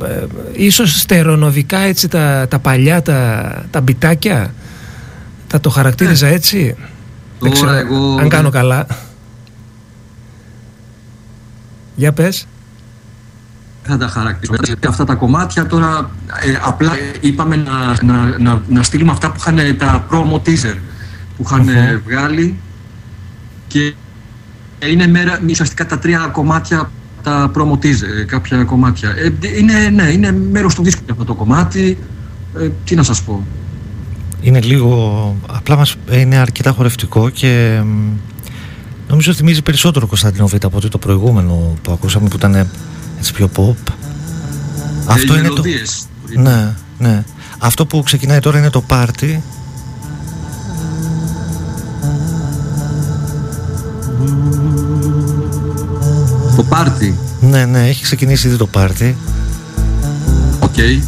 ε, 0.04 0.24
ίσως 0.54 1.00
στερονοδικά 1.00 1.80
έτσι 1.80 2.08
τα, 2.08 2.46
τα 2.50 2.60
παλιά, 2.60 3.02
τα, 3.02 3.52
τα 3.72 3.82
μπιτάκια; 3.82 4.54
Θα 5.48 5.60
το 5.60 5.70
χαρακτήριζα 5.70 6.28
Ναι. 6.28 6.34
έτσι; 6.34 6.76
Δεν 7.40 7.54
Τώρα 7.54 7.72
ξέρω 7.74 7.94
εγώ 7.96 8.18
αν 8.20 8.30
κάνω 8.30 8.50
δεν- 8.50 8.62
καλά. 8.62 8.86
Για 11.96 12.14
πες. 12.14 12.48
θα 13.84 13.98
τα 13.98 14.08
χαρακτηρίσω. 14.08 14.62
Γιατί 14.66 14.88
Αυτά 14.88 15.04
τα 15.04 15.16
κομμάτια 15.16 15.66
τώρα 15.66 16.12
ε, 16.44 16.60
απλά 16.62 16.94
ε, 16.94 17.12
είπαμε 17.20 17.56
να, 17.56 18.04
να, 18.04 18.38
να, 18.40 18.62
να 18.68 18.84
στείλουμε 18.84 19.12
αυτά 19.12 19.32
που 19.32 19.36
είχαν 19.40 19.78
τα 19.78 20.08
promo 20.12 20.36
teaser 20.36 20.78
που 21.38 21.44
είχαν 21.46 21.68
ε, 21.68 22.02
βγάλει 22.06 22.60
και 23.68 23.94
είναι 24.92 25.08
μέρα, 25.08 25.40
ουσιαστικά 25.50 25.86
τα 25.86 26.00
τρία 26.00 26.30
κομμάτια 26.32 26.92
τα 27.24 27.52
promo 27.56 27.72
teaser, 27.72 28.20
ε, 28.20 28.24
κάποια 28.24 28.64
κομμάτια. 28.64 29.10
Ε, 29.10 29.58
είναι, 29.58 29.90
ναι, 29.90 30.04
είναι 30.04 30.32
μέρος 30.32 30.76
του 30.76 30.84
δίσκου 30.84 31.04
αυτό 31.12 31.24
το 31.24 31.34
κομμάτι. 31.34 31.98
Ε, 32.60 32.70
τι 32.86 32.96
να 32.96 33.04
σας 33.04 33.24
πω. 33.24 33.46
Είναι 34.42 34.62
λίγο. 34.62 35.36
Απλά 35.48 35.76
μας 35.76 35.96
είναι 36.12 36.36
αρκετά 36.36 36.72
χορευτικό 36.72 37.30
και 37.30 37.82
μ, 37.86 38.12
νομίζω 39.14 39.34
θυμίζει 39.34 39.62
περισσότερο 39.62 40.08
Κωνσταντινό 40.08 40.48
Β 40.48 40.54
από 40.64 40.78
ότι 40.78 40.90
το 40.90 40.98
προηγούμενο 40.98 41.78
που 41.82 41.92
ακούσαμε 41.92 42.28
που 42.28 42.36
ήταν 42.36 42.70
έτσι 43.18 43.34
πιο 43.34 43.50
pop. 43.56 43.92
Αυτό 45.06 45.34
Ε, 45.34 45.36
οι 45.36 45.40
είναι 45.40 45.48
το. 45.48 45.62
μελωδίες. 45.62 46.06
Ναι, 46.36 46.74
ναι. 46.98 47.24
Αυτό 47.58 47.86
που 47.86 48.04
ξεκινάει 48.04 48.40
τώρα 48.40 48.58
είναι 48.58 48.70
το 48.70 48.82
πάρτι. 48.82 49.44
Το 56.56 56.64
πάρτι. 56.64 57.18
Ναι, 57.42 57.66
ναι, 57.66 57.88
έχει 57.88 58.04
ξεκινήσει 58.04 58.48
ήδη 58.48 58.58
το 58.58 58.68
πάρτι. 58.68 59.18
Οκ. 60.60 60.74
Σε 60.76 61.04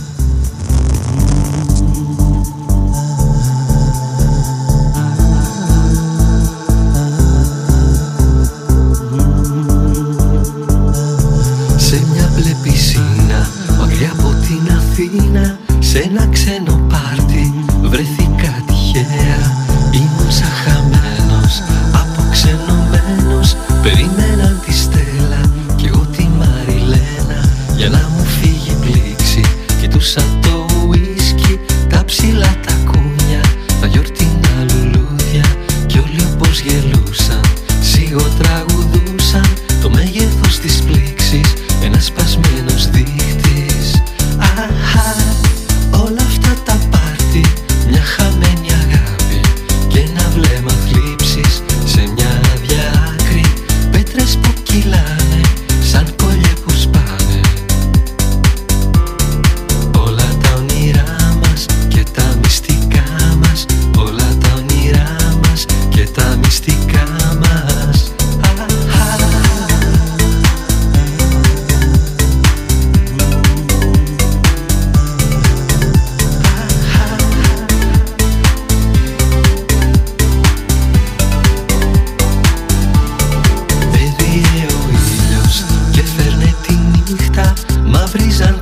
νύχτα. 87.10 87.54
Μαυρίζαν 87.86 88.55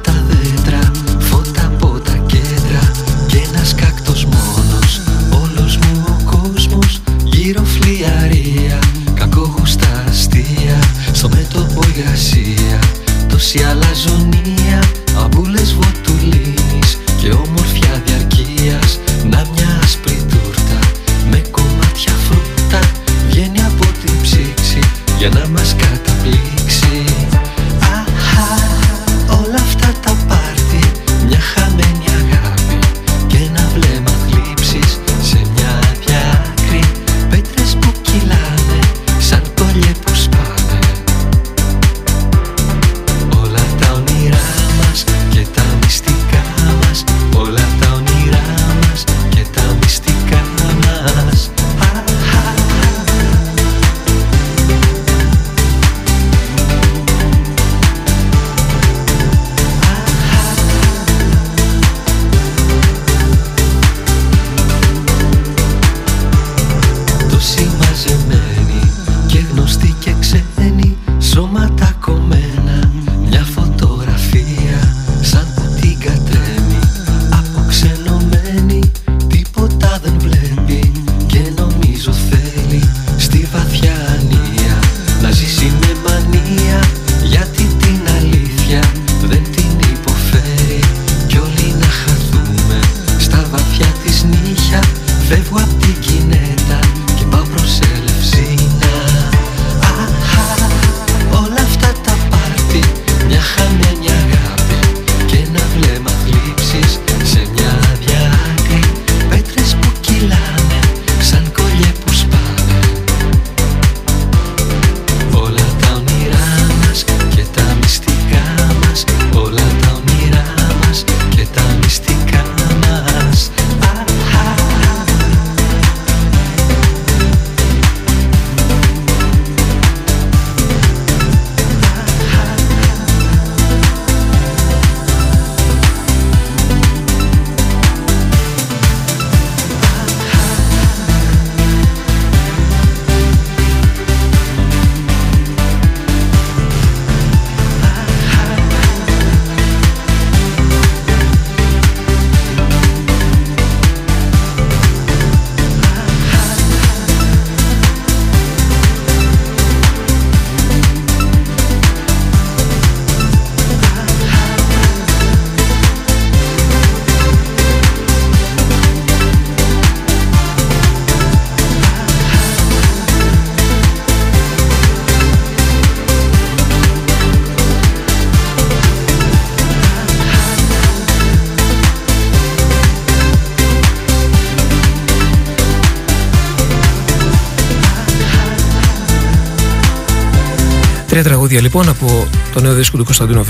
τραγούδια 191.47 191.69
λοιπόν 191.69 191.89
από 191.89 192.27
το 192.53 192.61
νέο 192.61 192.73
δίσκο 192.73 192.97
του 192.97 193.03
Κωνσταντίνο 193.03 193.43
Β. 193.43 193.49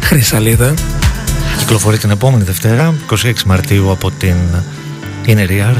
Χρυσαλίδα. 0.00 0.74
Κυκλοφορεί 1.58 1.98
την 1.98 2.10
επόμενη 2.10 2.42
Δευτέρα, 2.42 2.94
26 3.10 3.32
Μαρτίου 3.46 3.90
από 3.90 4.10
την 4.10 4.34
Inner 5.26 5.48
Ear. 5.48 5.74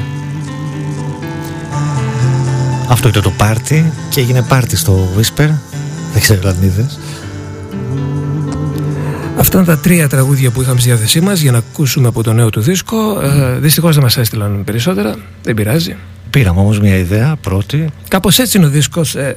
Αυτό 2.89 3.09
ήταν 3.09 3.23
το 3.23 3.31
πάρτι 3.31 3.93
και 4.09 4.21
έγινε 4.21 4.43
πάρτι 4.43 4.77
στο 4.77 5.09
Whisper. 5.17 5.49
Δεν 6.13 6.21
ξέρω 6.21 6.49
αν 6.49 6.57
είδες. 6.63 6.99
Αυτά 9.39 9.57
είναι 9.57 9.67
τα 9.67 9.79
τρία 9.79 10.09
τραγούδια 10.09 10.51
που 10.51 10.63
είχαμε 10.63 10.81
στη 10.81 10.89
διάθεσή 10.89 11.21
μας 11.21 11.41
για 11.41 11.53
να 11.53 11.59
ακούσουμε 11.59 12.09
από 12.09 12.23
το 12.23 12.33
νέο 12.33 12.51
του 12.51 12.61
δίσκο. 12.61 13.21
Ε, 13.21 13.59
Δυστυχώς 13.59 13.95
δεν 13.95 14.03
μας 14.03 14.17
έστειλαν 14.17 14.65
περισσότερα. 14.65 15.17
Δεν 15.43 15.55
πειράζει. 15.55 15.97
Πήραμε 16.31 16.61
όμως 16.61 16.81
μια 16.81 16.97
ιδέα 16.97 17.37
πρώτη. 17.41 17.89
Κάπως 18.09 18.39
έτσι 18.39 18.57
είναι 18.59 18.67
ο 18.67 18.71
δίσκος. 18.71 19.15
Ε, 19.15 19.37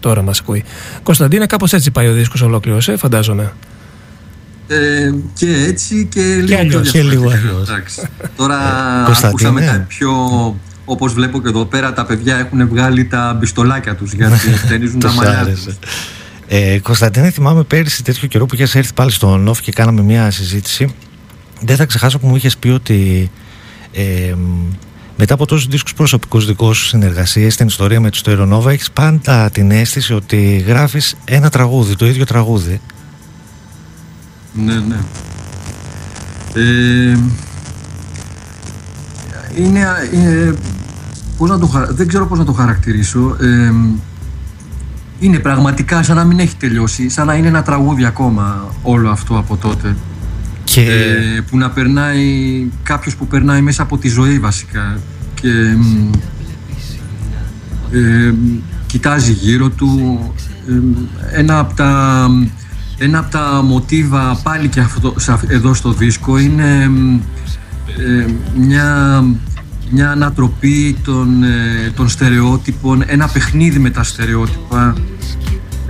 τώρα 0.00 0.22
μας 0.22 0.40
ακούει. 0.40 0.64
Κωνσταντίνα, 1.02 1.46
κάπως 1.46 1.72
έτσι 1.72 1.90
πάει 1.90 2.08
ο 2.08 2.12
δίσκος 2.12 2.40
ολόκληρο, 2.42 2.78
ε, 2.86 2.96
φαντάζομαι. 2.96 3.52
Ε, 4.68 5.10
και 5.34 5.64
έτσι 5.68 6.08
και 6.10 6.20
λίγο 6.20 6.58
αλλιώς, 6.58 6.90
πιο 6.90 6.90
και 6.90 7.02
λίγο 7.08 7.28
διαφορετικά. 7.28 7.48
αλλιώς. 7.50 7.68
Εντάξει. 7.68 8.02
Τώρα 8.36 8.56
Κωνσταντίνε. 9.04 9.48
ακούσαμε 9.48 9.60
τα 9.78 9.84
πιο... 9.88 10.10
Όπως 10.88 11.12
βλέπω 11.12 11.42
και 11.42 11.48
εδώ 11.48 11.64
πέρα 11.64 11.92
τα 11.92 12.04
παιδιά 12.06 12.36
έχουν 12.36 12.68
βγάλει 12.68 13.04
τα 13.04 13.36
μπιστολάκια 13.38 13.94
τους 13.94 14.12
γιατί 14.12 14.38
χτενίζουν 14.64 14.98
τα 15.00 15.08
Τους 15.08 15.16
μαλλιά 15.16 15.38
άρεσε. 15.40 15.64
τους. 15.64 15.76
Ε, 16.48 16.78
Κωνσταντίνε, 16.78 17.30
θυμάμαι 17.30 17.62
πέρυσι 17.62 18.02
τέτοιο 18.04 18.28
καιρό 18.28 18.46
που 18.46 18.54
είχες 18.54 18.74
έρθει 18.74 18.92
πάλι 18.94 19.10
στο 19.10 19.36
Νόφ 19.36 19.60
και 19.60 19.72
κάναμε 19.72 20.02
μια 20.02 20.30
συζήτηση. 20.30 20.94
Δεν 21.60 21.76
θα 21.76 21.84
ξεχάσω 21.84 22.18
που 22.18 22.26
μου 22.26 22.36
είχες 22.36 22.56
πει 22.56 22.68
ότι 22.68 23.30
ε, 23.92 24.34
μετά 25.16 25.34
από 25.34 25.46
τόσους 25.46 25.66
δίσκους 25.66 25.94
προσωπικούς 25.94 26.46
δικούς 26.46 26.76
σου 26.78 26.84
συνεργασίες 26.86 27.54
στην 27.54 27.66
ιστορία 27.66 28.00
με 28.00 28.10
τους 28.10 28.18
Στερεονόβα 28.18 28.70
έχεις 28.70 28.90
πάντα 28.90 29.50
την 29.50 29.70
αίσθηση 29.70 30.14
ότι 30.14 30.64
γράφεις 30.66 31.16
ένα 31.24 31.50
τραγούδι, 31.50 31.96
το 31.96 32.06
ίδιο 32.06 32.24
τραγούδι. 32.24 32.80
Ναι, 34.52 34.74
ναι. 34.74 34.96
Ε, 36.54 37.18
είναι, 39.56 39.80
ε, 40.12 40.52
πώς 41.38 41.50
να 41.50 41.58
το, 41.58 41.66
χαρα- 41.66 41.92
δεν 41.92 42.08
ξέρω 42.08 42.26
πώς 42.26 42.38
να 42.38 42.44
το 42.44 42.52
χαρακτηρίσω. 42.52 43.36
Ε, 43.40 43.72
είναι 45.18 45.38
πραγματικά 45.38 46.02
σαν 46.02 46.16
να 46.16 46.24
μην 46.24 46.38
έχει 46.38 46.56
τελειώσει, 46.56 47.08
σαν 47.08 47.26
να 47.26 47.34
είναι 47.34 47.48
ένα 47.48 47.62
τραγούδι 47.62 48.04
ακόμα 48.04 48.74
όλο 48.82 49.10
αυτό 49.10 49.38
από 49.38 49.56
τότε. 49.56 49.96
Και 50.76 50.82
Ε, 51.36 51.40
που 51.50 51.58
να 51.58 51.70
περνάει 51.70 52.22
κάποιος 52.82 53.16
που 53.16 53.26
περνάει 53.26 53.60
μέσα 53.60 53.82
από 53.82 53.98
τη 53.98 54.08
ζωή 54.08 54.38
βασικά 54.38 54.98
και 55.34 55.48
μ, 55.78 56.10
ε, 57.92 58.34
κοιτάζει 58.86 59.32
γύρω 59.32 59.68
του 59.70 60.20
ε, 60.68 61.40
ένα 61.40 61.58
από 61.58 61.74
τα 61.74 62.26
ένα 62.98 63.18
από 63.18 63.30
τα 63.30 63.62
μοτίβα 63.64 64.40
πάλι 64.42 64.68
και 64.68 64.80
αυτό, 64.80 65.14
σε 65.16 65.32
αυ- 65.32 65.50
εδώ 65.50 65.74
στο 65.74 65.92
δίσκο 65.92 66.38
είναι 66.38 66.88
μ, 66.88 67.14
ε, 67.98 68.26
μια, 68.58 69.22
μια 69.90 70.10
ανατροπή 70.10 70.96
των, 71.04 71.42
ε, 71.42 71.90
των 71.96 72.08
στερεότυπων, 72.08 73.02
ένα 73.06 73.28
παιχνίδι 73.28 73.78
με 73.78 73.90
τα 73.90 74.02
στερεότυπα 74.02 74.94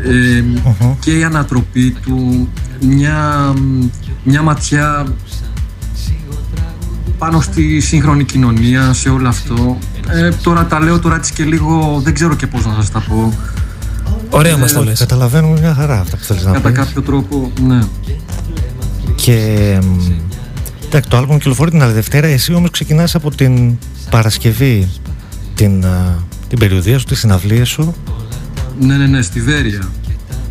ε, 0.05 0.41
Μμμ. 0.43 0.95
και 1.01 1.19
η 1.19 1.25
ανατροπή 1.25 1.91
του, 2.03 2.49
μια, 2.81 3.53
μια 4.27 4.43
ματιά 4.43 5.07
πάνω 7.19 7.41
στη 7.41 7.81
σύγχρονη 7.81 8.25
κοινωνία, 8.25 8.93
σε 8.93 9.09
όλο 9.09 9.29
αυτό. 9.29 9.79
Ε, 10.09 10.29
τώρα 10.43 10.65
τα 10.67 10.81
λέω 10.81 10.99
τώρα 10.99 11.15
έτσι 11.17 11.33
και 11.33 11.45
λίγο, 11.45 12.01
δεν 12.05 12.15
ξέρω 12.15 12.35
και 12.35 12.47
πώς 12.47 12.67
να 12.67 12.75
σας 12.75 12.91
τα 12.91 13.05
πω. 13.09 13.33
Ωραία 14.31 14.57
μας 14.57 14.73
το 14.73 14.85
λες. 14.85 14.99
καταλαβαίνουμε 14.99 15.61
μια 15.61 15.75
χαρά 15.75 16.01
αυτά 16.01 16.17
που 16.17 16.25
θέλεις 16.25 16.45
να 16.45 16.53
Κατά 16.53 16.69
πεις. 16.69 16.79
κάποιο 16.79 17.03
τρόπο, 17.03 17.53
ναι. 17.67 17.81
Και 19.15 19.79
μ, 19.83 19.99
εντάξει, 20.87 21.11
το 21.11 21.17
άλμπουμ 21.17 21.37
κυκλοφορεί 21.37 21.71
την 21.71 21.83
άλλη 21.83 21.93
Δευτέρα. 21.93 22.27
Εσύ 22.27 22.55
όμως 22.55 22.71
ξεκινάς 22.71 23.15
από 23.15 23.31
την 23.31 23.77
Παρασκευή 24.11 24.89
την, 25.55 25.85
α, 25.87 26.19
την 26.49 26.59
περιοδία 26.59 26.99
σου, 26.99 27.05
τις 27.05 27.19
συναυλίες 27.19 27.69
σου. 27.69 27.95
Ναι, 28.81 28.97
ναι, 28.97 29.07
ναι, 29.07 29.23
στη 29.23 29.41
Βέρεια. 29.41 29.89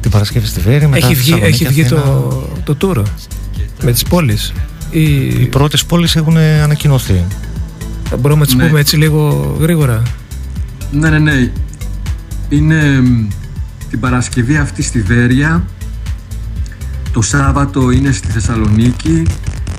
Την 0.01 0.11
Παρασκευή 0.11 0.45
στη 0.47 0.59
Βέρεια, 0.59 0.87
μετά 0.87 1.05
Έχει 1.05 1.15
βγει, 1.15 1.29
Θεσσαλονίκη, 1.31 1.63
έχει 1.63 1.73
βγει 1.73 1.81
Αθήνα. 1.81 2.01
το, 2.63 2.73
το 2.73 2.77
tour 2.81 3.01
με 3.85 3.91
τις 3.91 4.03
πόλεις. 4.03 4.53
Οι 4.91 5.25
Ή 5.41 5.45
πρώτες 5.51 5.85
πόλεις 5.85 6.15
έχουν 6.15 6.37
ανακοινωθεί. 6.37 7.23
μπορούμε 8.19 8.39
να 8.39 8.45
τις 8.45 8.55
Ναι. 8.55 8.65
πούμε 8.67 8.79
έτσι 8.79 8.97
λίγο 8.97 9.55
γρήγορα. 9.59 10.01
Ναι, 10.91 11.09
ναι, 11.09 11.19
ναι. 11.19 11.51
Είναι 12.49 13.01
μ, 13.01 13.27
την 13.89 13.99
Παρασκευή 13.99 14.57
αυτή 14.57 14.81
στη 14.83 15.01
Βέρεια. 15.01 15.63
Το 17.11 17.21
Σάββατο 17.21 17.91
είναι 17.91 18.11
στη 18.11 18.27
Θεσσαλονίκη. 18.27 19.23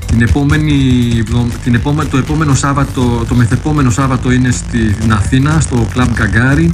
Την 0.06 0.22
επόμενη, 0.22 0.74
εβδο- 1.18 1.46
την 1.64 1.74
επόμενη, 1.74 2.08
το 2.08 2.16
επόμενο 2.16 2.54
Σάββατο, 2.54 3.24
το 3.28 3.34
μεθεπόμενο 3.34 3.90
Σάββατο 3.90 4.32
είναι 4.32 4.50
στην 4.50 5.12
Αθήνα, 5.12 5.60
στο 5.60 5.86
Club 5.94 6.06
Γκαγκάρι. 6.12 6.72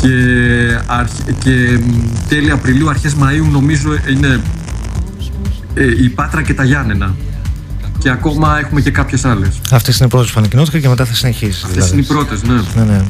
Και, 0.00 0.08
αρχ- 0.86 1.32
και 1.38 1.78
μ, 1.86 1.92
τέλη 2.28 2.50
Απριλίου, 2.50 2.88
αρχές 2.88 3.14
Μαΐου 3.14 3.48
νομίζω 3.50 3.88
είναι 4.10 4.26
ε, 4.26 4.40
η 6.04 6.08
Πάτρα 6.08 6.42
και 6.42 6.54
τα 6.54 6.64
Γιάννενα. 6.64 7.14
Και 7.98 8.10
ακόμα 8.10 8.58
έχουμε 8.58 8.80
και 8.80 8.90
κάποιες 8.90 9.24
άλλες. 9.24 9.60
Αυτές 9.70 9.96
είναι 9.96 10.06
οι 10.06 10.10
πρώτες 10.10 10.30
που 10.30 10.38
ανακοινώθηκαν 10.38 10.80
και 10.80 10.88
μετά 10.88 11.04
θα 11.04 11.14
συνεχίσεις. 11.14 11.64
Αυτές 11.64 11.90
είναι 11.90 12.00
οι 12.00 12.04
πρώτες, 12.04 12.42
ναι. 12.42 12.54
Ναι, 12.76 12.84
ναι. 12.84 13.04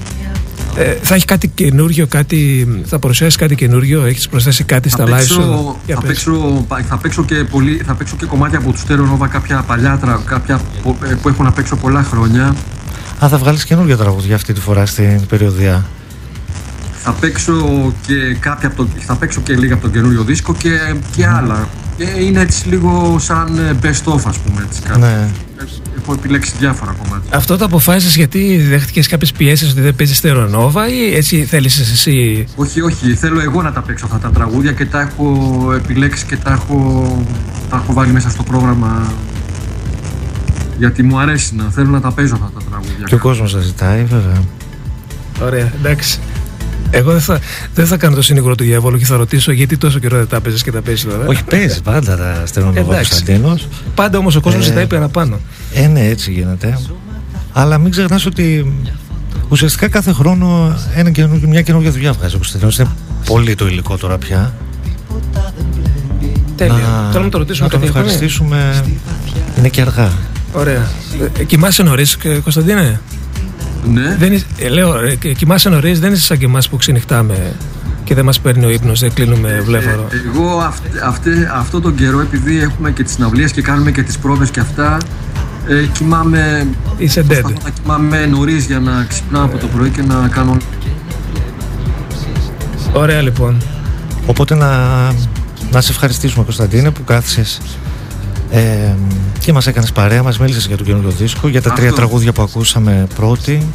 Ε, 0.76 0.98
θα 1.02 1.14
έχει 1.14 1.24
κάτι 1.24 1.48
καινούριο, 1.48 2.06
κάτι, 2.06 2.68
θα 2.84 2.98
παρουσιάσεις 2.98 3.36
κάτι 3.36 3.54
καινούριο, 3.54 4.04
έχεις 4.04 4.28
προσθέσει 4.28 4.64
κάτι 4.64 4.88
στα 4.88 5.06
θα 5.06 5.16
live 5.16 5.22
σου. 5.22 5.36
παίξω, 5.36 5.76
Για 5.86 5.94
θα, 5.94 6.00
πες. 6.00 6.10
παίξω, 6.10 6.66
θα, 6.88 6.96
παίξω 6.98 7.24
και 7.24 7.34
πολύ, 7.34 7.82
θα 7.86 7.94
παίξω 7.94 8.16
και 8.16 8.26
κομμάτια 8.26 8.58
από 8.58 8.72
τους 8.72 8.82
Stereo 8.88 9.22
Nova, 9.22 9.28
κάποια 9.28 9.62
παλιά 9.66 9.98
τρα, 9.98 10.22
κάποια 10.26 10.60
που, 10.82 10.96
ε, 11.04 11.14
που 11.22 11.28
έχω 11.28 11.42
να 11.42 11.52
παίξω 11.52 11.76
πολλά 11.76 12.02
χρόνια. 12.02 12.54
Α, 13.24 13.28
θα 13.28 13.38
βγάλεις 13.38 13.64
καινούργια 13.64 13.96
τραγούδια 13.96 14.34
αυτή 14.34 14.52
τη 14.52 14.60
φορά 14.60 14.86
στην 14.86 15.26
περιοδία. 15.26 15.84
Θα 17.04 17.12
παίξω 17.12 17.92
και, 18.06 18.36
κάποια 18.40 18.68
από 18.68 18.76
το, 18.76 18.88
θα 18.98 19.14
παίξω 19.16 19.40
και 19.40 19.54
λίγα 19.56 19.74
από 19.74 19.82
τον 19.82 19.92
καινούριο 19.92 20.22
δίσκο 20.22 20.54
και, 20.54 20.94
και 21.16 21.26
άλλα. 21.26 21.68
Και 21.96 22.04
είναι 22.20 22.40
έτσι 22.40 22.68
λίγο 22.68 23.18
σαν 23.18 23.58
ε, 23.58 23.76
best 23.82 24.12
of, 24.12 24.20
ας 24.26 24.38
πούμε. 24.38 24.66
Έτσι, 24.66 24.80
κάτι. 24.82 25.00
Ναι. 25.00 25.28
Έχω 26.02 26.12
επιλέξει 26.12 26.52
διάφορα 26.58 26.94
κομμάτια. 27.02 27.36
Αυτό 27.36 27.56
το 27.56 27.64
αποφάσισες 27.64 28.16
γιατί 28.16 28.66
δέχτηκες 28.68 29.06
κάποιες 29.06 29.32
πιέσεις 29.32 29.70
ότι 29.70 29.80
δεν 29.80 29.94
παίζεις 29.94 30.16
στερεονόβα 30.16 30.88
ή 30.88 31.14
έτσι 31.14 31.44
θέλει 31.44 31.66
εσύ; 31.66 32.46
Όχι, 32.56 32.80
όχι, 32.80 33.14
θέλω 33.14 33.40
εγώ 33.40 33.62
να 33.62 33.72
τα 33.72 33.80
παίξω 33.82 34.04
αυτά 34.04 34.18
τα 34.18 34.30
τραγούδια 34.30 34.72
και 34.72 34.84
τα 34.84 35.00
έχω 35.00 35.72
επιλέξει 35.74 36.24
και 36.26 36.36
τα 36.36 36.52
έχω, 36.52 37.26
τα 37.70 37.76
έχω 37.76 37.92
βάλει 37.92 38.12
μέσα 38.12 38.30
στο 38.30 38.42
πρόγραμμα. 38.42 39.12
Γιατί 40.78 41.02
μου 41.02 41.18
αρέσει 41.18 41.54
να 41.54 41.64
θέλω 41.70 41.90
να 41.90 42.00
τα 42.00 42.12
παίζω 42.12 42.34
αυτά 42.34 42.50
τα 42.58 42.60
τραγούδια. 42.70 43.06
Και 43.06 43.14
ο 43.14 43.18
κόσμος 43.18 43.52
θα 43.52 43.60
ζητάει, 43.60 44.04
βέβαια. 44.04 44.42
Ωραία, 45.42 45.72
εντάξει. 45.78 46.18
Εγώ 46.96 47.12
δεν 47.12 47.20
θα, 47.20 47.38
δεν 47.74 47.86
θα 47.86 47.96
κάνω 47.96 48.14
το 48.14 48.22
συνήγορο 48.22 48.54
του 48.54 48.64
διαβόλου 48.64 48.98
και 48.98 49.04
θα 49.04 49.16
ρωτήσω 49.16 49.52
γιατί 49.52 49.76
τόσο 49.76 49.98
καιρό 49.98 50.16
δεν 50.16 50.26
τα 50.28 50.40
παίζεις 50.40 50.62
και 50.62 50.72
τα 50.72 50.80
παίζεις 50.80 51.04
τώρα. 51.04 51.26
Όχι, 51.26 51.44
παίζεις 51.44 51.80
πάντα 51.80 52.16
τα 52.16 52.46
στερεονοβά 52.46 52.80
Εντάξει. 52.80 53.10
Κωνσταντίνος. 53.10 53.68
Πάντα 53.94 54.18
όμως 54.18 54.36
ο 54.36 54.40
κόσμος 54.40 54.64
Ε, 54.64 54.68
ζητάει 54.68 54.86
παραπάνω. 54.86 55.38
Ε, 55.74 55.86
ναι, 55.86 56.06
έτσι 56.06 56.32
γίνεται. 56.32 56.78
Αλλά 57.52 57.78
μην 57.78 57.90
ξεχνάς 57.90 58.26
ότι 58.26 58.72
ουσιαστικά 59.48 59.88
κάθε 59.88 60.12
χρόνο 60.12 60.76
ένα 60.94 61.10
καινούργιο, 61.10 61.48
μια 61.48 61.62
καινούργια 61.62 61.90
δουλειά 61.90 62.12
βγάζει 62.12 62.34
ο 62.34 62.38
Κωνσταντίνος. 62.38 62.78
Είναι 62.78 62.88
πολύ 63.26 63.54
το 63.54 63.66
υλικό 63.66 63.96
τώρα 63.96 64.18
πια. 64.18 64.54
Τέλεια. 66.56 67.08
Τώρα 67.12 67.24
να 67.24 67.30
το 67.30 67.38
ρωτήσουμε 67.38 67.66
να 67.66 67.72
τον 67.72 67.80
κάτι 67.80 67.90
ακόμη. 67.90 68.12
ευχαριστήσουμε. 68.12 68.84
Είναι 69.58 69.68
και 69.68 69.80
αργά. 69.80 70.10
Ωραία. 70.52 70.88
Ε, 71.38 71.44
κοιμάσαι 71.44 71.82
νωρίς, 71.82 72.16
Κωνσταντίνε; 72.42 73.00
Ναι. 73.92 74.16
Δεν 74.18 74.32
είσαι, 74.32 74.44
ε, 74.58 74.68
λέω, 74.68 74.98
ε, 75.04 75.14
και- 75.14 75.32
κοιμάσαι 75.32 75.68
νωρίς, 75.68 76.00
δεν 76.00 76.12
είσαι 76.12 76.22
σαν 76.22 76.38
και 76.38 76.44
εμά 76.44 76.58
που 76.70 76.76
ξενυχτάμε 76.76 77.52
και 78.04 78.14
δεν 78.14 78.24
μας 78.24 78.40
παίρνει 78.40 78.64
ο 78.64 78.70
ύπνος, 78.70 79.00
δεν 79.00 79.12
κλείνουμε 79.14 79.60
βλέφαρο. 79.64 80.08
Ε, 80.12 80.16
εγώ 80.34 80.58
αυ- 80.58 81.02
αυτε- 81.04 81.48
αυτό 81.52 81.80
τον 81.80 81.94
καιρό, 81.94 82.20
επειδή 82.20 82.58
έχουμε 82.60 82.90
και 82.90 83.02
τις 83.02 83.12
συναυλίες 83.12 83.52
και 83.52 83.62
κάνουμε 83.62 83.90
και 83.90 84.02
τις 84.02 84.18
πρόβες 84.18 84.50
και 84.50 84.60
αυτά, 84.60 84.96
ε, 85.68 85.86
κοιμάμαι, 85.92 86.66
Είσαι 86.96 87.20
dead. 87.20 87.26
προσπαθώ 87.26 87.54
να 87.64 87.70
κοιμάμαι 87.70 88.26
νωρίς 88.26 88.64
για 88.66 88.78
να 88.80 89.04
ξυπνάω 89.08 89.44
από 89.44 89.58
το 89.58 89.66
πρωί 89.66 89.88
και 89.90 90.02
να 90.02 90.28
κάνω... 90.28 90.56
Ωραία 92.92 93.22
λοιπόν. 93.22 93.62
Οπότε 94.26 94.54
να, 94.54 94.68
να 95.72 95.80
σε 95.80 95.90
ευχαριστήσουμε 95.92 96.44
Κωνσταντίνε 96.44 96.90
που 96.90 97.04
κάθισες 97.04 97.60
ε, 98.50 98.94
και 99.38 99.52
μας 99.52 99.66
έκανες 99.66 99.92
παρέα, 99.92 100.22
μας 100.22 100.38
μίλησες 100.38 100.66
για 100.66 100.76
το 100.76 100.84
καινούριο 100.84 101.10
δίσκο, 101.10 101.48
για 101.48 101.62
τα 101.62 101.70
τρία 101.70 101.88
Αυτό. 101.88 102.00
τραγούδια 102.00 102.32
που 102.32 102.42
ακούσαμε 102.42 103.06
πρώτη. 103.14 103.66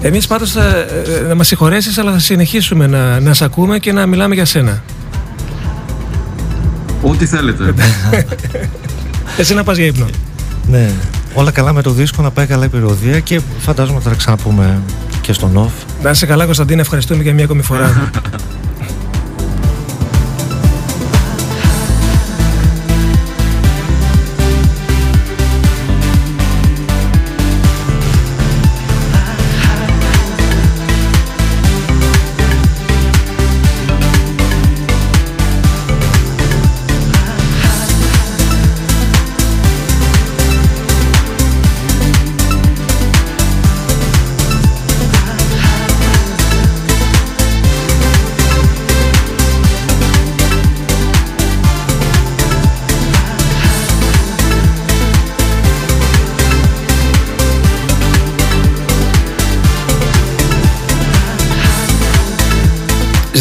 Εμείς 0.00 0.26
πάντως 0.26 0.50
θα 0.50 0.62
ε, 0.62 0.86
ε, 1.18 1.26
να 1.28 1.34
μας 1.34 1.46
συγχωρέσεις, 1.46 1.98
αλλά 1.98 2.12
θα 2.12 2.18
συνεχίσουμε 2.18 2.86
να, 2.86 3.20
να 3.20 3.34
σε 3.34 3.44
ακούμε 3.44 3.78
και 3.78 3.92
να 3.92 4.06
μιλάμε 4.06 4.34
για 4.34 4.44
σένα. 4.44 4.82
Ό,τι 7.02 7.26
θέλετε. 7.26 7.74
Εσύ 9.38 9.54
να 9.54 9.64
πας 9.64 9.76
για 9.76 9.86
ύπνο. 9.86 10.06
Ναι, 10.70 10.90
όλα 11.34 11.50
καλά 11.50 11.72
με 11.72 11.82
το 11.82 11.90
δίσκο, 11.90 12.22
να 12.22 12.30
πάει 12.30 12.46
καλά 12.46 12.64
η 12.64 12.68
περιοδία 12.68 13.20
και 13.20 13.40
φαντάζομαι 13.58 14.00
θα 14.00 14.10
τα 14.10 14.16
ξαναπούμε 14.16 14.82
και 15.20 15.32
στον 15.32 15.50
off. 15.56 15.86
Να 16.02 16.10
είσαι 16.10 16.26
καλά, 16.26 16.44
Κωνσταντίνε, 16.44 16.80
ευχαριστούμε 16.80 17.22
για 17.22 17.34
μια 17.34 17.44
ακόμη 17.44 17.62
φορά. 17.62 18.10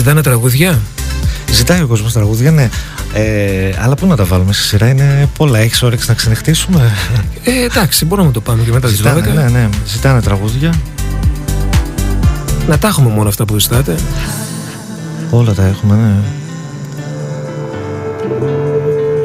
Ζητάνε 0.02 0.22
τραγούδια; 0.22 0.80
Ζητάει 1.52 1.82
ο 1.82 1.88
κόσμος 1.88 2.14
τραγούδια, 2.14 2.52
ναι. 2.52 2.70
Ε, 3.14 3.72
αλλά 3.80 3.96
πού 3.96 4.06
να 4.06 4.16
τα 4.16 4.24
βάλουμε 4.24 4.54
στη 4.54 4.64
σειρά, 4.64 4.88
είναι 4.88 5.30
πολλά. 5.38 5.60
Έχεις 5.60 5.82
όρεξη 5.84 6.10
να 6.10 6.14
ξενυχτήσουμε; 6.14 6.92
Ε, 7.44 7.64
εντάξει, 7.64 8.06
μπορούμε 8.06 8.28
να 8.28 8.34
το 8.34 8.42
πάμε 8.42 8.64
και 8.64 8.72
μετά 8.72 8.88
τις 8.88 9.02
12. 9.02 9.34
Ναι, 9.34 9.44
ναι, 9.44 9.70
ζητάνε 9.86 10.22
τραγούδια. 10.22 10.74
Να 12.68 12.78
τα 12.78 12.88
έχουμε 12.88 13.10
μόνο 13.10 13.30
αυτά 13.30 13.46
που 13.46 13.60
ζητάτε. 13.60 13.96
Όλα 15.30 15.54
τα 15.54 15.66
έχουμε, 15.66 15.96
ναι. 15.96 16.14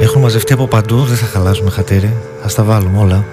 Έχουν 0.01 0.22
μαζευτεί 0.22 0.53
από 0.53 0.66
παντού, 0.66 1.05
δεν 1.05 1.16
θα 1.16 1.27
χαλάσουμε 1.27 1.70
χατήρι. 1.70 2.16
Ας 2.45 2.55
τα 2.55 2.62
βάλουμε 2.62 2.99
όλα. 2.99 3.24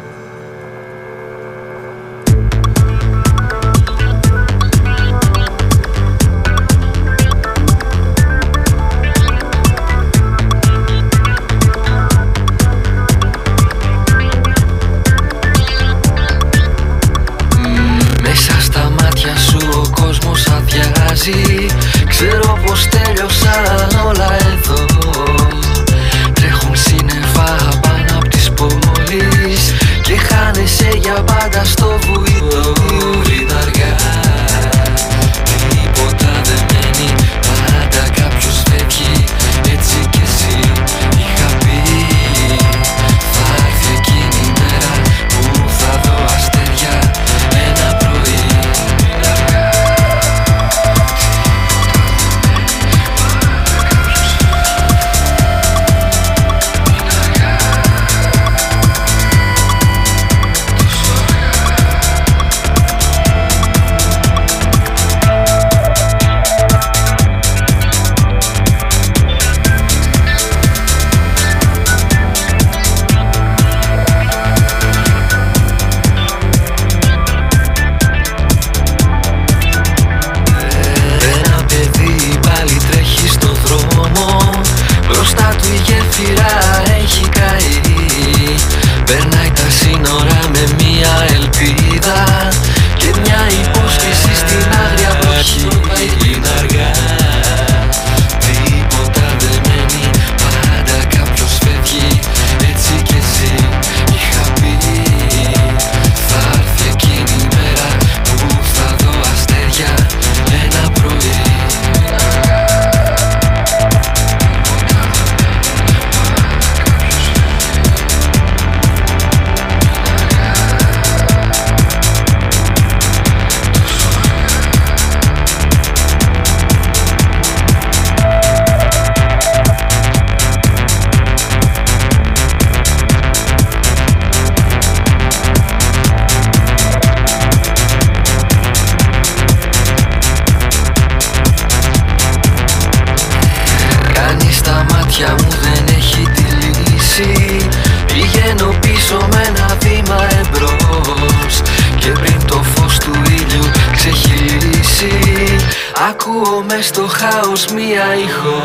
ακούω 156.43 156.63
μες 156.63 156.85
στο 156.85 157.07
χάος 157.07 157.65
μία 157.67 158.15
ήχο 158.15 158.61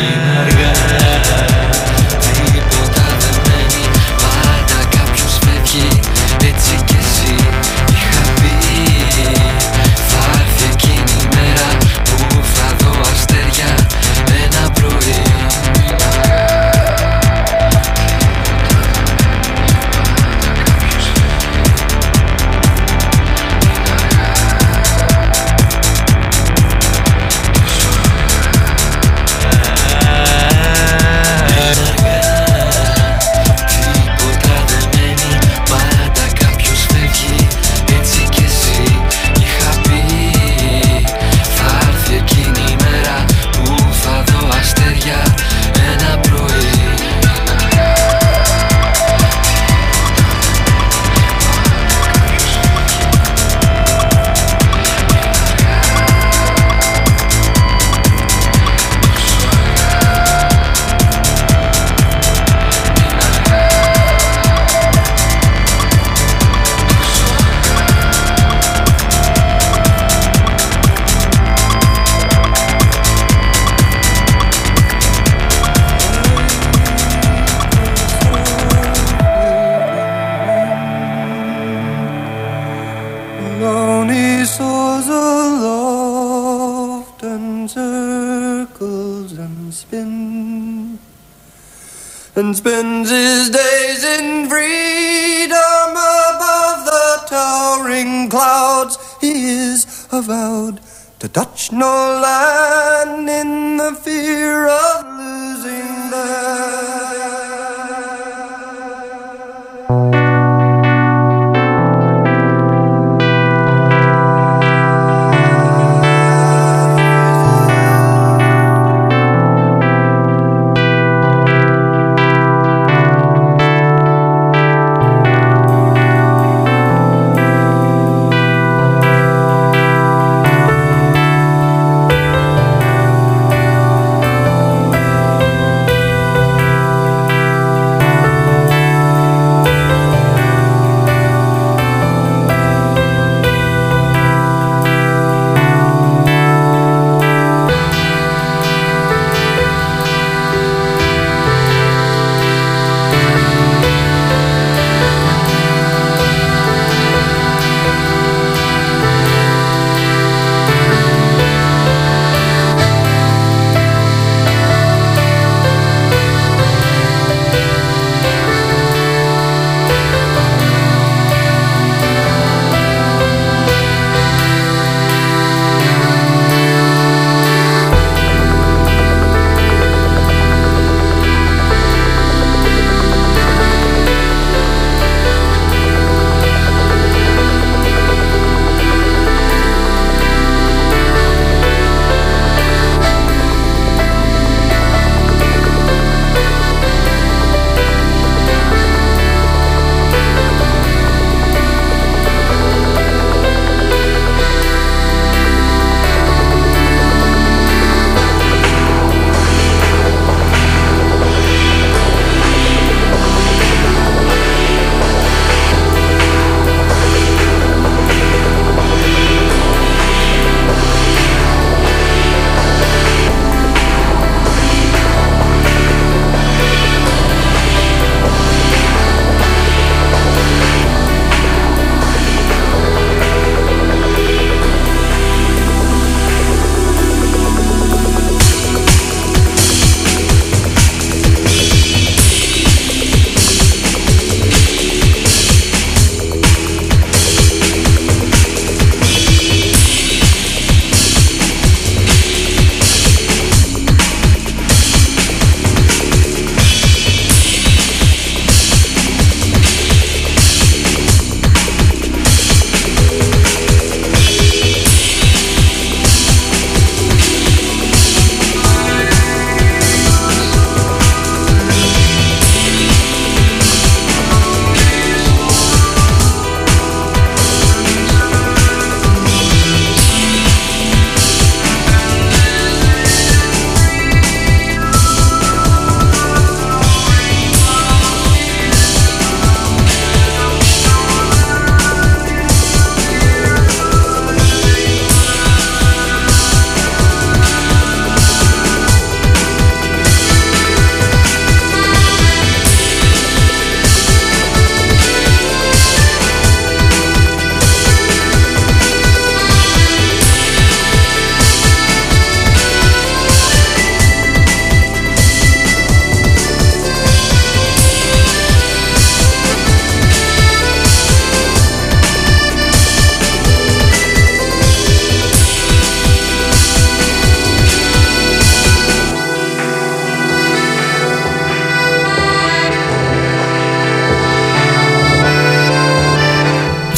είναι 0.00 0.38
αργά. 0.38 1.07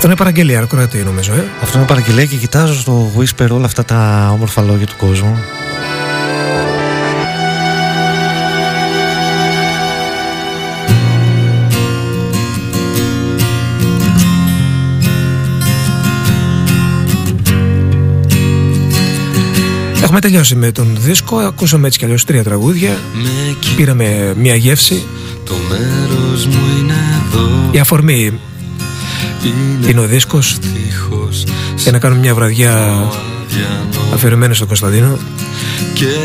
Αυτό 0.01 0.13
είναι 0.13 0.21
παραγγελία, 0.21 0.61
ακροατή 0.61 0.99
νομίζω. 0.99 1.33
Ε; 1.33 1.45
Αυτό 1.63 1.79
είναι 1.79 1.87
παραγγελία 1.87 2.25
και 2.25 2.37
κοιτάζω 2.37 2.75
στο 2.75 3.13
Whisper 3.17 3.49
όλα 3.51 3.65
αυτά 3.65 3.85
τα 3.85 4.31
όμορφα 4.33 4.63
λόγια 4.63 4.87
του 4.87 4.97
κόσμου. 4.97 5.39
Έχουμε 20.03 20.21
τελειώσει 20.21 20.55
με 20.55 20.73
τον 20.73 20.97
δίσκο, 21.01 21.37
ακούσαμε 21.37 21.87
έτσι 21.87 21.99
κι 21.99 22.05
αλλιώς 22.05 22.25
τρία 22.25 22.43
τραγούδια, 22.43 22.99
πήραμε 23.77 24.35
μια 24.37 24.55
γεύση. 24.55 25.03
Το 25.45 25.55
μέρος 25.69 26.47
μου 26.47 26.61
είναι 26.79 26.95
εδώ. 27.27 27.69
Η 27.71 27.79
αφορμή 27.79 28.41
είναι 29.89 30.01
ο 30.01 30.07
δίσκος; 30.07 30.59
για 31.77 31.93
να 31.93 31.99
κάνουμε 31.99 32.21
μια 32.21 32.35
βραδιά 32.35 33.05
αφιερωμένη 34.15 34.55
στον 34.55 34.67
Κωνσταντίνο 34.67 35.19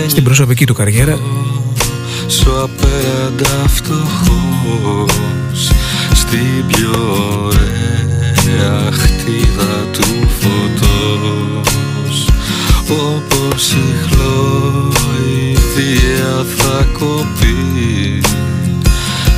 στην 0.08 0.24
προσωπική 0.24 0.66
του 0.66 0.74
καριέρα. 0.74 1.20
σου 2.28 2.62
απέραντα 2.62 3.68
φτωχός 3.68 5.22
στην 6.14 6.66
πιο 6.68 6.92
ωραία 7.44 8.92
χτίδα 8.92 9.86
του 9.92 10.28
φωτός. 10.40 12.28
Όπως 12.88 13.72
η 13.72 13.94
χλωιδία 14.08 15.56
θα 16.58 16.88
κοπεί 17.00 18.22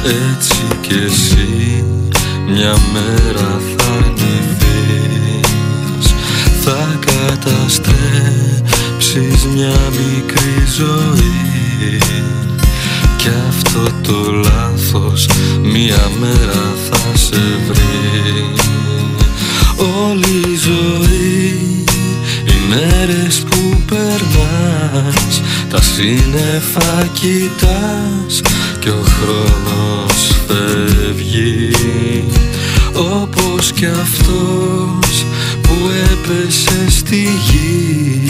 έτσι 0.03 0.63
κι 0.81 0.93
εσύ 1.05 1.83
μια 2.47 2.75
μέρα 2.93 3.61
θα 3.77 3.93
αρνηθείς 3.93 4.55
Θα 6.61 6.99
καταστρέψεις 7.05 9.45
μια 9.53 9.77
μικρή 9.89 10.65
ζωή. 10.77 11.97
Κι 13.17 13.29
αυτό 13.47 13.83
το 14.01 14.31
λάθος 14.31 15.29
μια 15.61 16.09
μέρα 16.19 16.73
θα 16.89 17.17
σε 17.17 17.41
βρει. 17.67 18.53
Όλη 19.77 20.51
η 20.53 20.55
ζωή 20.55 21.83
οι 21.93 21.96
μέρες 22.67 23.43
που 23.49 23.81
περνάς 23.85 25.41
Τα 25.69 25.81
σύννεφα 25.81 27.07
κοιτάς 27.13 28.41
και 28.79 28.89
ο 28.89 29.03
χρόνος 29.03 30.31
φεύγει. 30.47 31.71
Όπως 32.93 33.71
κι 33.71 33.85
αυτός 33.85 35.25
που 35.61 35.75
έπεσε 36.11 36.85
στη 36.89 37.27
γη 37.49 38.29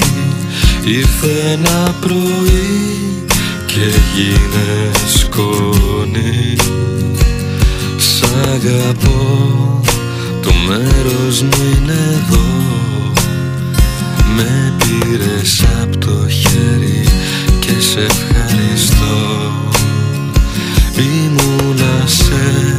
ήρθε 0.86 1.52
ένα 1.52 1.96
πρωί 2.02 3.26
και 3.66 4.00
γίνε 4.16 4.92
σκόνη. 5.08 6.56
Σ' 7.98 8.24
αγαπώ 8.24 9.82
το 10.42 10.52
μέρος 10.68 11.42
μου 11.42 11.64
είναι 11.76 12.22
εδώ 12.24 12.97
με 14.36 14.74
πήρες 14.78 15.66
απ' 15.82 15.96
το 15.96 16.28
χέρι 16.30 17.04
και 17.60 17.74
σε 17.80 18.00
ευχαριστώ. 18.00 19.16
Ήμουνα 20.98 22.04
σε 22.06 22.76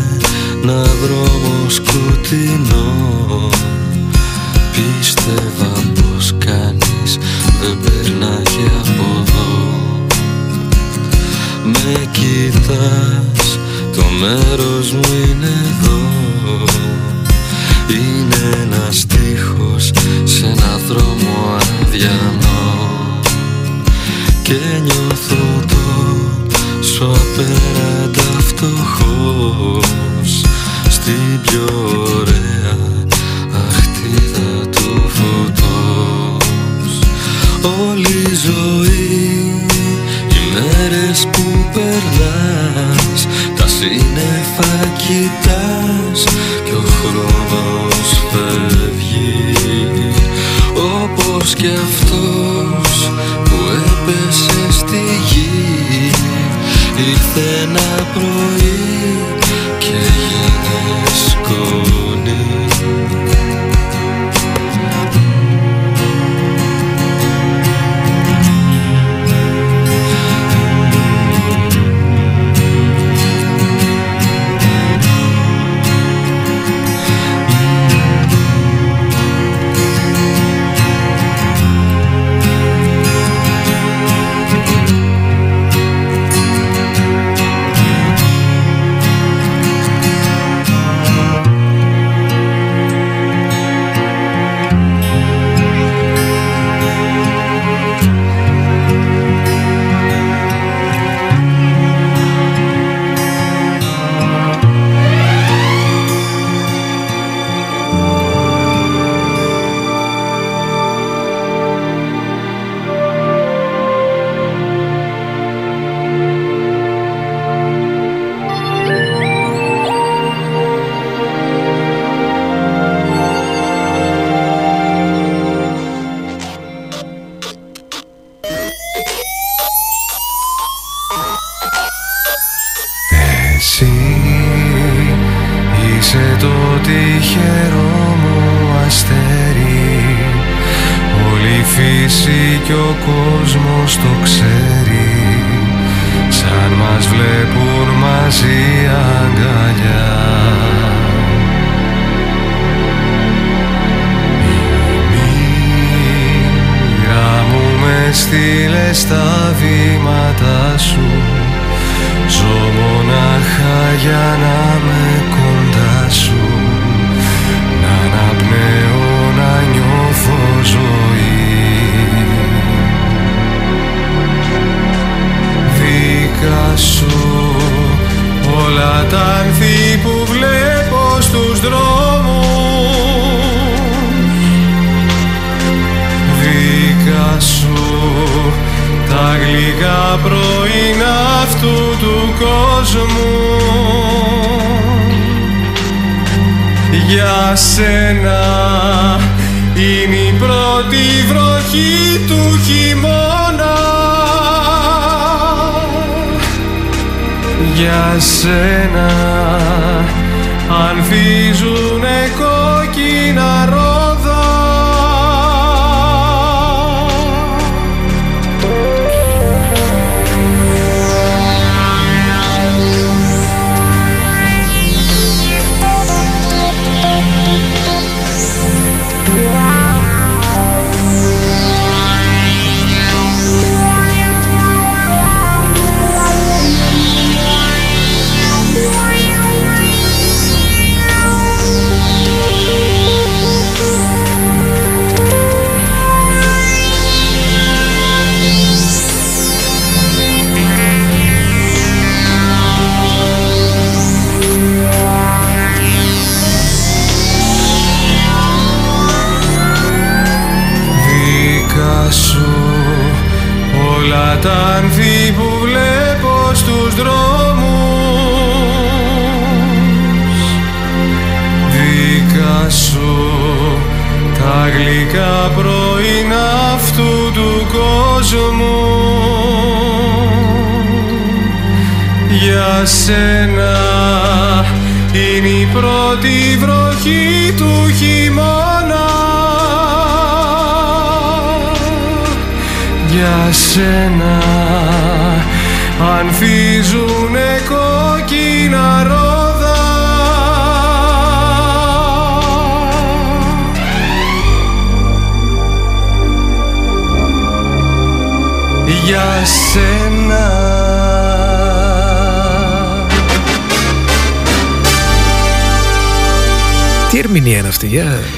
ένα 0.62 0.82
δρόμο 0.82 1.68
σκοτεινό. 1.68 3.48
Πίστευα 4.72 5.72
πως 5.94 6.34
κανείς 6.38 7.18
δεν 7.60 7.78
περνάει 7.82 8.66
από 8.80 9.04
εδώ. 9.20 9.76
Με 11.64 12.08
κοιτάς, 12.12 13.58
το 13.96 14.02
μέρος 14.20 14.92
μου 14.92 15.00
είναι 15.30 15.52
εδώ 15.70 16.08
Είναι 17.90 18.56
ένας 18.62 18.98
στίχος 18.98 19.90
σε 20.24 20.46
ένα 20.46 20.80
δρόμο 20.88 21.56
αδιανό. 21.82 22.88
Και 24.42 24.58
νιώθω 24.82 25.64
το 25.66 25.76
σου 26.84 27.04
απέραντα 27.04 28.40
φτωχός. 28.40 30.42
Στην 30.88 31.40
πιο 31.42 31.66
ωραία 32.18 32.76
αχτίδα 33.68 34.66
του 34.70 35.02
φωτός. 35.08 36.98
Όλη 37.88 38.08
η 38.08 38.34
ζωή, 38.44 39.66
οι 40.28 40.40
μέρες 40.54 41.26
που 41.32 41.44
περνάς 41.72 43.20
τα 43.56 43.66
σύννεφα 43.66 44.72
κοιτάς 44.96 46.24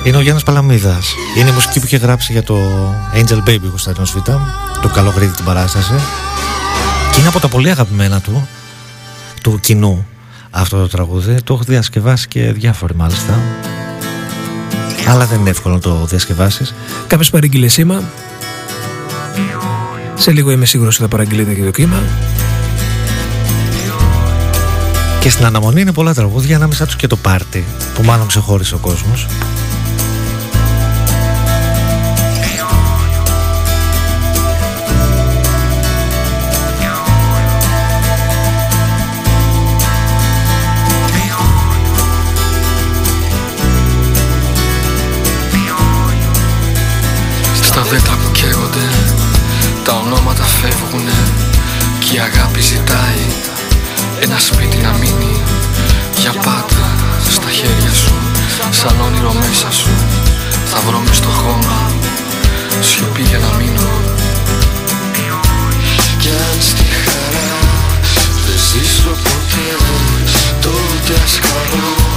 Είναι 0.05 0.17
ο 0.17 0.21
Γιάννης 0.21 0.45
Παλαμίδας. 0.45 1.15
Είναι 1.37 1.51
η 1.51 1.53
μουσική 1.53 1.81
που 1.81 1.87
είχε 1.87 1.97
γράψει 1.97 2.33
για 2.33 2.43
το 2.43 2.59
Angel 3.15 3.49
Baby 3.49 3.65
ο 3.65 3.69
Κωνσταντίνος 3.69 4.13
Β. 4.13 4.17
Το 4.83 4.89
καλογρίδι 4.95 5.35
την 5.35 5.45
παράσταση. 5.45 5.93
Και 7.13 7.21
είναι 7.21 7.29
από 7.29 7.41
τα 7.41 7.49
πολύ 7.49 7.71
αγαπημένα 7.71 8.21
του, 8.21 8.49
του 9.43 9.59
κοινού 9.61 10.07
αυτό 10.51 10.81
το 10.81 10.89
τραγούδι. 10.89 11.43
Το 11.45 11.55
έχω 11.55 11.63
διασκευάσει 11.67 12.29
και 12.29 12.53
διάφοροι 12.53 12.95
μάλιστα. 12.95 13.39
Αλλά 15.09 15.27
δεν 15.27 15.41
είναι 15.41 15.51
εύκολο 15.51 15.75
να 15.75 15.81
το 15.81 16.05
διασκευάσεις. 16.05 16.75
Κάποιος 17.07 17.31
παρήγγειλε 17.31 17.69
σήμα. 17.69 18.03
Σε 20.15 20.31
λίγο 20.31 20.51
είμαι 20.51 20.65
σίγουρος 20.65 20.95
ότι 20.95 21.03
θα 21.03 21.09
παραγγείλετε 21.09 21.55
και 21.55 21.63
το 21.63 21.71
κύμα. 21.71 22.03
Και 25.21 25.31
στην 25.31 25.45
αναμονή 25.45 25.81
είναι 25.81 25.93
πολλά 25.93 26.15
τραγούδια 26.15 26.57
ανάμεσά 26.57 26.87
τους 26.87 26.97
και 26.97 27.07
το 27.07 27.17
πάρτι 27.17 27.65
που 27.95 28.03
μάλλον 28.03 28.27
ξεχώρισε 28.27 28.75
ο 28.75 28.79
κόσμος 28.79 29.27
Στα 47.91 47.99
δέντρα 47.99 48.17
που 48.17 48.31
καίγονται 48.33 48.89
τα 49.85 49.93
ονόματα 49.93 50.45
φεύγουνε 50.45 51.19
και 51.99 52.15
η 52.15 52.19
αγάπη 52.19 52.61
ζητάει 52.61 53.25
ένα 54.21 54.39
σπίτι 54.39 54.77
να 54.77 54.93
μείνει. 54.93 55.43
Για 56.17 56.33
πάντα 56.33 56.87
στα 57.31 57.51
χέρια 57.51 57.93
σου 57.93 58.15
Σαν 58.71 59.01
όνειρο 59.01 59.33
μέσα 59.33 59.71
σου 59.71 59.91
θα 60.65 60.81
βρω 60.87 60.99
μες 60.99 61.17
στο 61.17 61.29
χώμα 61.29 61.91
Σιωπή 62.81 63.23
για 63.23 63.39
να 63.39 63.51
μείνω. 63.59 63.91
Κι 66.19 66.29
αν 66.29 66.59
στη 66.61 66.87
χαρά 67.05 67.59
δεν 68.47 68.59
ζήσω 68.69 69.13
ποτέ 69.25 69.69
Τότε 70.61 71.23
ας 71.25 71.41
χαρώ 71.43 72.10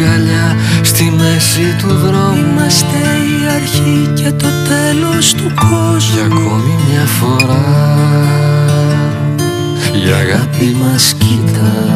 αγκαλιά. 0.00 0.56
Στη 0.82 1.04
μέση 1.04 1.76
του 1.78 1.94
δρόμου 1.94 2.36
Είμαστε 2.36 2.86
η 2.86 3.54
αρχή 3.54 4.10
και 4.14 4.30
το 4.30 4.48
τέλος 4.68 5.34
του 5.34 5.52
κόσμου. 5.54 6.14
Για 6.14 6.24
ακόμη 6.24 6.74
μια 6.88 7.06
φορά. 7.06 7.64
Η 10.06 10.12
αγάπη 10.12 10.76
μας 10.80 11.14
κοιτά 11.18 11.89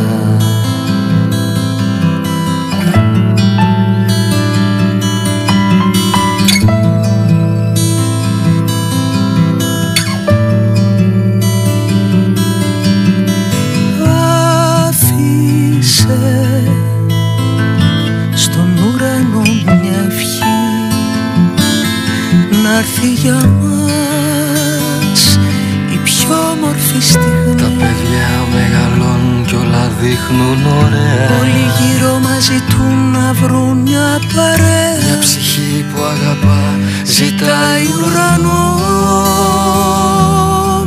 δείχνουν 30.28 30.66
ωραία. 30.66 31.38
Όλοι 31.40 31.64
γύρω 31.78 32.18
μας 32.18 32.42
ζητούν 32.44 33.10
να 33.12 33.32
βρουν 33.32 33.78
μια 33.78 34.20
παρέα. 34.34 35.04
Μια 35.04 35.18
ψυχή 35.20 35.84
που 35.94 36.02
αγαπά 36.02 36.78
ζητάει 37.04 37.84
ουρανό. 38.04 38.62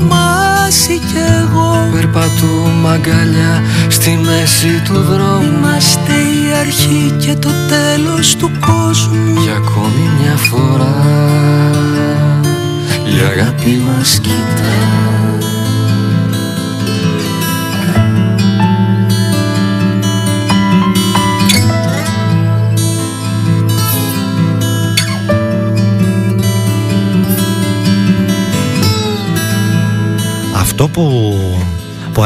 Μάση 0.09 0.99
κι 0.99 1.21
εγώ. 1.41 1.89
Περπατούμε 1.93 2.89
αγκαλιά 2.93 3.63
στη 3.87 4.19
μέση 4.25 4.81
του 4.85 5.01
δρόμου. 5.01 5.43
Είμαστε 5.43 6.13
η 6.13 6.53
αρχή 6.59 7.13
και 7.19 7.33
το 7.33 7.49
τέλος 7.67 8.35
του 8.35 8.51
κόσμου. 8.59 9.41
Για 9.41 9.53
ακόμη 9.53 10.09
μια 10.19 10.35
φορά 10.35 10.95
η 13.05 13.19
αγάπη 13.31 13.81
μας 13.85 14.19
κοιτά 14.21 14.96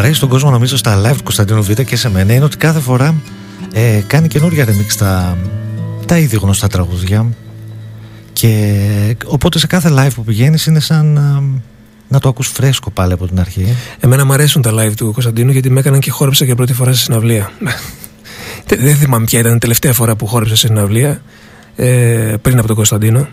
αρέσει 0.01 0.15
στον 0.15 0.29
κόσμο 0.29 0.49
νομίζω 0.49 0.77
στα 0.77 1.01
live 1.01 1.15
του 1.15 1.23
Κωνσταντίνου 1.23 1.63
Β 1.63 1.71
και 1.71 1.95
σε 1.95 2.09
μένα 2.09 2.33
είναι 2.33 2.43
ότι 2.43 2.57
κάθε 2.57 2.79
φορά 2.79 3.15
ε, 3.73 4.01
κάνει 4.07 4.27
καινούργια 4.27 4.65
remix 4.65 4.93
τα, 4.97 5.37
τα 6.05 6.17
ήδη 6.17 6.37
γνωστά 6.37 6.67
τραγούδια 6.67 7.25
και 8.33 9.15
οπότε 9.25 9.59
σε 9.59 9.67
κάθε 9.67 9.89
live 9.97 10.13
που 10.15 10.23
πηγαίνεις 10.23 10.65
είναι 10.65 10.79
σαν 10.79 11.05
να, 11.05 11.43
να 12.07 12.19
το 12.19 12.29
ακούς 12.29 12.47
φρέσκο 12.47 12.91
πάλι 12.91 13.13
από 13.13 13.27
την 13.27 13.39
αρχή. 13.39 13.75
Εμένα 13.99 14.25
μου 14.25 14.33
αρέσουν 14.33 14.61
τα 14.61 14.71
live 14.73 14.93
του 14.95 15.11
Κωνσταντίνου 15.11 15.51
γιατί 15.51 15.69
με 15.69 15.79
έκαναν 15.79 15.99
και 15.99 16.11
χόρεψα 16.11 16.45
για 16.45 16.55
πρώτη 16.55 16.73
φορά 16.73 16.93
σε 16.93 17.03
συναυλία. 17.03 17.51
Δεν 18.79 18.95
θυμάμαι 18.95 19.25
ποια 19.25 19.39
ήταν 19.39 19.55
η 19.55 19.57
τελευταία 19.57 19.93
φορά 19.93 20.15
που 20.15 20.27
χόρεψα 20.27 20.55
σε 20.55 20.67
συναυλία 20.67 21.21
ε, 21.75 22.33
πριν 22.41 22.57
από 22.57 22.67
τον 22.67 22.75
Κωνσταντίνο. 22.75 23.27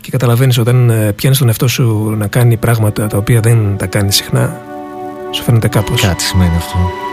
Και 0.00 0.10
καταλαβαίνεις 0.10 0.58
όταν 0.58 0.90
ε, 0.90 1.12
πιάνεις 1.12 1.38
τον 1.38 1.48
εαυτό 1.48 1.68
σου 1.68 2.14
να 2.18 2.26
κάνει 2.26 2.56
πράγματα 2.56 3.06
τα 3.06 3.16
οποία 3.16 3.40
δεν 3.40 3.76
τα 3.76 3.86
κάνεις 3.86 4.16
συχνά, 4.16 4.60
σου 5.30 5.42
φαίνεται 5.42 5.68
κάπως. 5.68 6.00
Κάτι 6.00 6.22
σημαίνει 6.22 6.56
αυτό. 6.56 7.09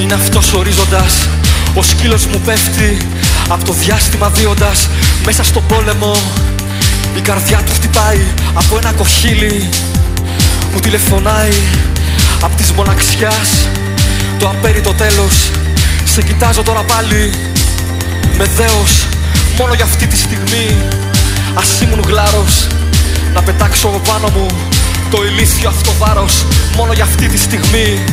Είναι 0.00 0.14
αυτός 0.14 0.52
ορίζοντας. 0.52 1.28
Ο 1.74 1.82
σκύλος 1.82 2.26
μου 2.26 2.40
πέφτει 2.44 2.96
από 3.48 3.64
το 3.64 3.72
διάστημα 3.72 4.28
δίοντας. 4.28 4.88
Μέσα 5.24 5.44
στο 5.44 5.60
πόλεμο 5.60 6.16
η 7.16 7.20
καρδιά 7.20 7.58
του 7.66 7.72
χτυπάει 7.72 8.20
από 8.54 8.76
ένα 8.76 8.92
κοχύλι. 8.92 9.68
Μου 10.72 10.80
τηλεφωνάει 10.80 11.52
από 12.42 12.56
της 12.56 12.72
μοναξιάς. 12.72 13.68
Το 14.38 14.48
απέριτο 14.48 14.92
τέλος. 14.94 15.50
Σε 16.04 16.22
κοιτάζω 16.22 16.62
τώρα 16.62 16.82
πάλι 16.82 17.30
Με 18.38 18.44
δέος. 18.56 19.06
Μόνο 19.58 19.74
για 19.74 19.84
αυτή 19.84 20.06
τη 20.06 20.16
στιγμή 20.16 20.76
Ας 21.54 21.80
ήμουν 21.80 22.04
γλάρος. 22.06 22.66
Να 23.34 23.42
πετάξω 23.42 23.88
πάνω 23.88 24.28
μου 24.28 24.46
Το 25.10 25.24
ηλίθιο 25.24 25.68
αυτό 25.68 25.92
βάρος. 25.98 26.46
Μόνο 26.76 26.92
για 26.92 27.04
αυτή 27.04 27.26
τη 27.28 27.38
στιγμή 27.38 28.04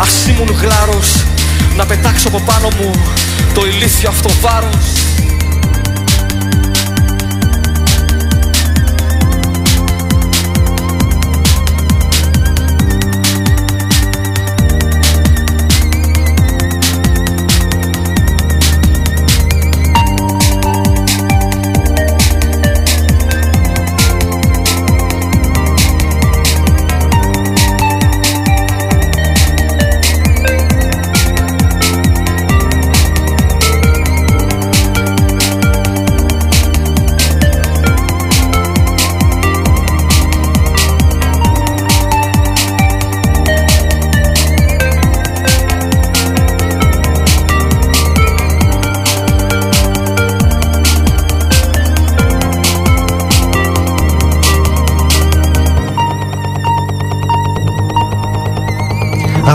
Ας 0.00 0.26
ήμουν 0.26 0.56
γλάρος 0.60 1.24
να 1.76 1.86
πετάξω 1.86 2.28
από 2.28 2.40
πάνω 2.40 2.68
μου 2.78 2.90
το 3.54 3.66
ηλίθιο 3.66 4.08
αυτό 4.08 4.28
βάρος 4.40 4.99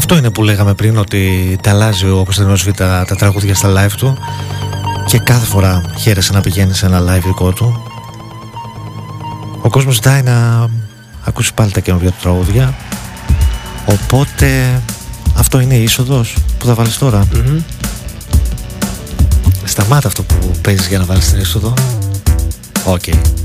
Αυτό 0.07 0.17
είναι 0.17 0.31
που 0.31 0.43
λέγαμε 0.43 0.73
πριν 0.73 0.97
ότι 0.97 1.57
τα 1.61 1.69
αλλάζει 1.69 2.09
ο 2.09 2.21
Κωνσταντίνος 2.23 2.63
Β 2.63 2.69
τα, 2.69 3.05
τα 3.07 3.15
τραγούδια 3.15 3.55
στα 3.55 3.73
live 3.75 3.91
του 3.97 4.17
και 5.05 5.19
κάθε 5.19 5.45
φορά 5.45 5.81
χαίρεσε 5.97 6.33
να 6.33 6.41
πηγαίνεις 6.41 6.77
σε 6.77 6.85
ένα 6.85 6.99
live 6.99 7.23
δικό 7.25 7.51
του. 7.51 7.83
Ο 9.61 9.69
κόσμος 9.69 9.93
ζητάει 9.93 10.21
να 10.21 10.69
ακούσει 11.23 11.53
πάλι 11.53 11.71
τα 11.71 11.79
καινούργια 11.79 12.09
του 12.11 12.17
τραγούδια 12.21 12.75
οπότε 13.85 14.81
αυτό 15.35 15.59
είναι 15.59 15.75
η 15.75 15.83
είσοδος 15.83 16.35
που 16.57 16.65
θα 16.65 16.73
βάλεις 16.73 16.97
τώρα. 16.97 17.27
Mm-hmm. 17.33 17.61
Σταμάτα 19.63 20.07
αυτό 20.07 20.23
που 20.23 20.51
παίζεις 20.61 20.87
για 20.87 20.97
να 20.97 21.05
βάλεις 21.05 21.29
την 21.29 21.39
είσοδο. 21.39 21.73
OK. 22.85 23.01
Okay. 23.05 23.44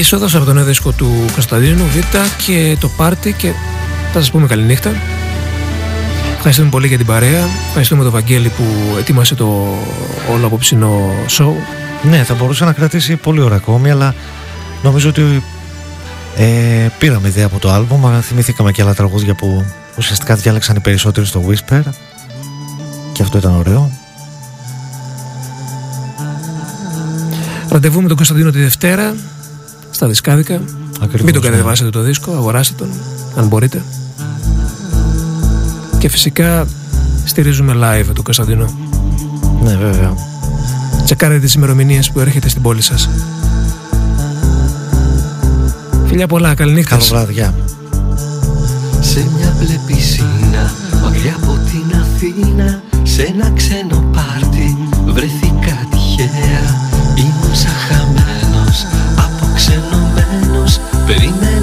Η 0.00 0.02
είσοδος 0.02 0.34
από 0.34 0.44
το 0.44 0.52
νέο 0.52 0.64
δίσκο 0.64 0.92
του 0.92 1.24
Κωνσταντίνου 1.32 1.84
Β 1.84 1.96
και 2.46 2.76
το 2.80 2.88
πάρτι 2.88 3.32
και 3.32 3.52
θα 4.12 4.18
σας 4.18 4.30
πούμε 4.30 4.46
καληνύχτα. 4.46 4.92
Ευχαριστούμε 6.34 6.68
πολύ 6.68 6.86
για 6.86 6.96
την 6.96 7.06
παρέα. 7.06 7.44
Ευχαριστούμε 7.66 8.02
τον 8.02 8.12
Βαγγέλη 8.12 8.48
που 8.48 8.64
ετοίμασε 8.98 9.34
το 9.34 9.78
όλο 10.32 10.46
απόψινό 10.46 11.14
σοου. 11.26 11.56
Ναι, 12.02 12.24
θα 12.24 12.34
μπορούσε 12.34 12.64
να 12.64 12.72
κρατήσει 12.72 13.16
πολύ 13.16 13.40
ώρα 13.40 13.54
ακόμη, 13.54 13.90
αλλά 13.90 14.14
νομίζω 14.82 15.08
ότι 15.08 15.42
ε, 16.36 16.88
πήραμε 16.98 17.28
ιδέα 17.28 17.46
από 17.46 17.58
το 17.58 17.70
άλμπουμ. 17.70 18.20
Θυμηθήκαμε 18.20 18.72
και 18.72 18.82
άλλα 18.82 18.94
τραγούδια 18.94 19.34
που 19.34 19.64
ουσιαστικά 19.98 20.34
διάλεξαν 20.34 20.76
οι 20.76 20.80
περισσότεροι 20.80 21.26
στο 21.26 21.44
Whisper. 21.48 21.82
Και 23.12 23.22
αυτό 23.22 23.38
ήταν 23.38 23.56
ωραίο. 23.56 23.90
Ραντεβού 27.68 28.02
με 28.02 28.08
τον 28.08 28.16
Κωνσταντίνο 28.16 28.50
τη 28.50 28.58
Δευτέρα 28.60 29.14
στα 30.00 30.08
δισκάδικα. 30.08 30.60
Ακριβώς, 31.00 31.22
Μην 31.22 31.32
τον 31.32 31.42
ναι. 31.42 31.48
κατεβάσετε 31.48 31.90
το 31.90 32.00
δίσκο, 32.00 32.32
αγοράστε 32.32 32.74
τον 32.76 32.88
αν 33.36 33.46
μπορείτε. 33.46 33.82
Και 35.98 36.08
φυσικά 36.08 36.66
στηρίζουμε 37.24 37.74
live 37.76 38.06
τον 38.14 38.24
Κωνσταντίνο. 38.24 38.64
Ναι, 39.62 39.76
βέβαια. 39.76 40.14
Τσεκάρετε 41.04 41.40
τις 41.40 41.54
ημερομηνίες 41.54 42.10
που 42.10 42.20
έρχεται 42.20 42.48
στην 42.48 42.62
πόλη 42.62 42.82
σας. 42.82 43.08
Φιλιά 46.06 46.26
πολλά, 46.26 46.54
καληνύχτα. 46.54 46.96
Καλό 46.96 47.08
βράδυ, 47.08 47.32
γεια. 47.32 47.54
Σε 49.00 49.26
μια 49.36 49.54
μπλε 49.58 49.78
πισίνα 49.86 50.72
Μακριά 51.02 51.36
από 51.42 51.58
την 51.70 51.98
Αθήνα 52.00 52.82
Σε 53.02 53.22
ένα 53.22 53.52
ξένο 53.56 54.10
πάρτι 54.12 54.76
Βρεθήκα 55.06 55.86
τυχαία 55.90 56.89
fitting. 61.10 61.59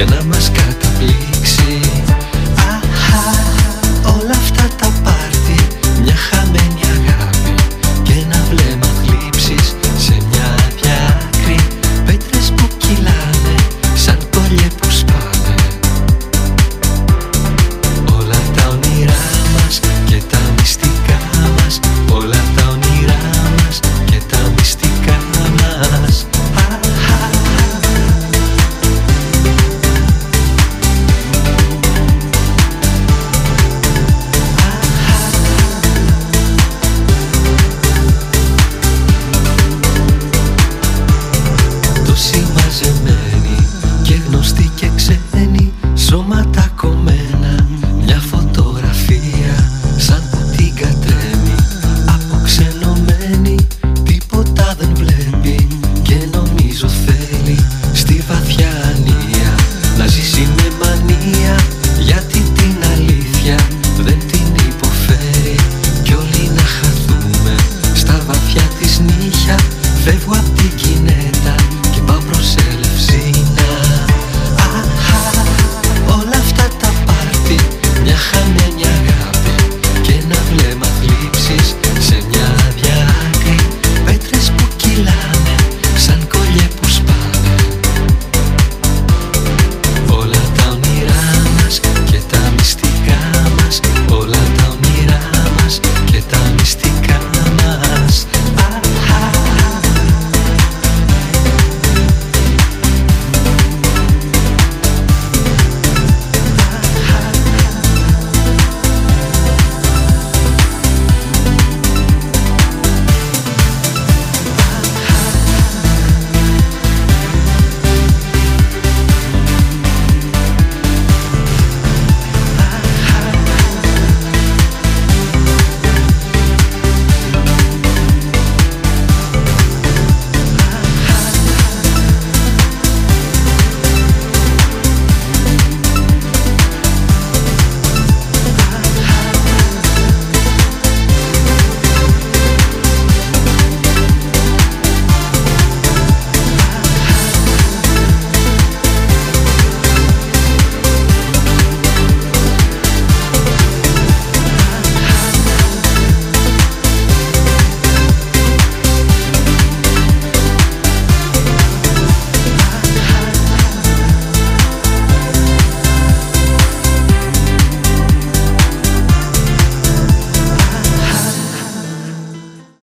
ya 0.00 0.06
nada 0.06 0.24
más 0.24 0.50
cata 0.50 0.89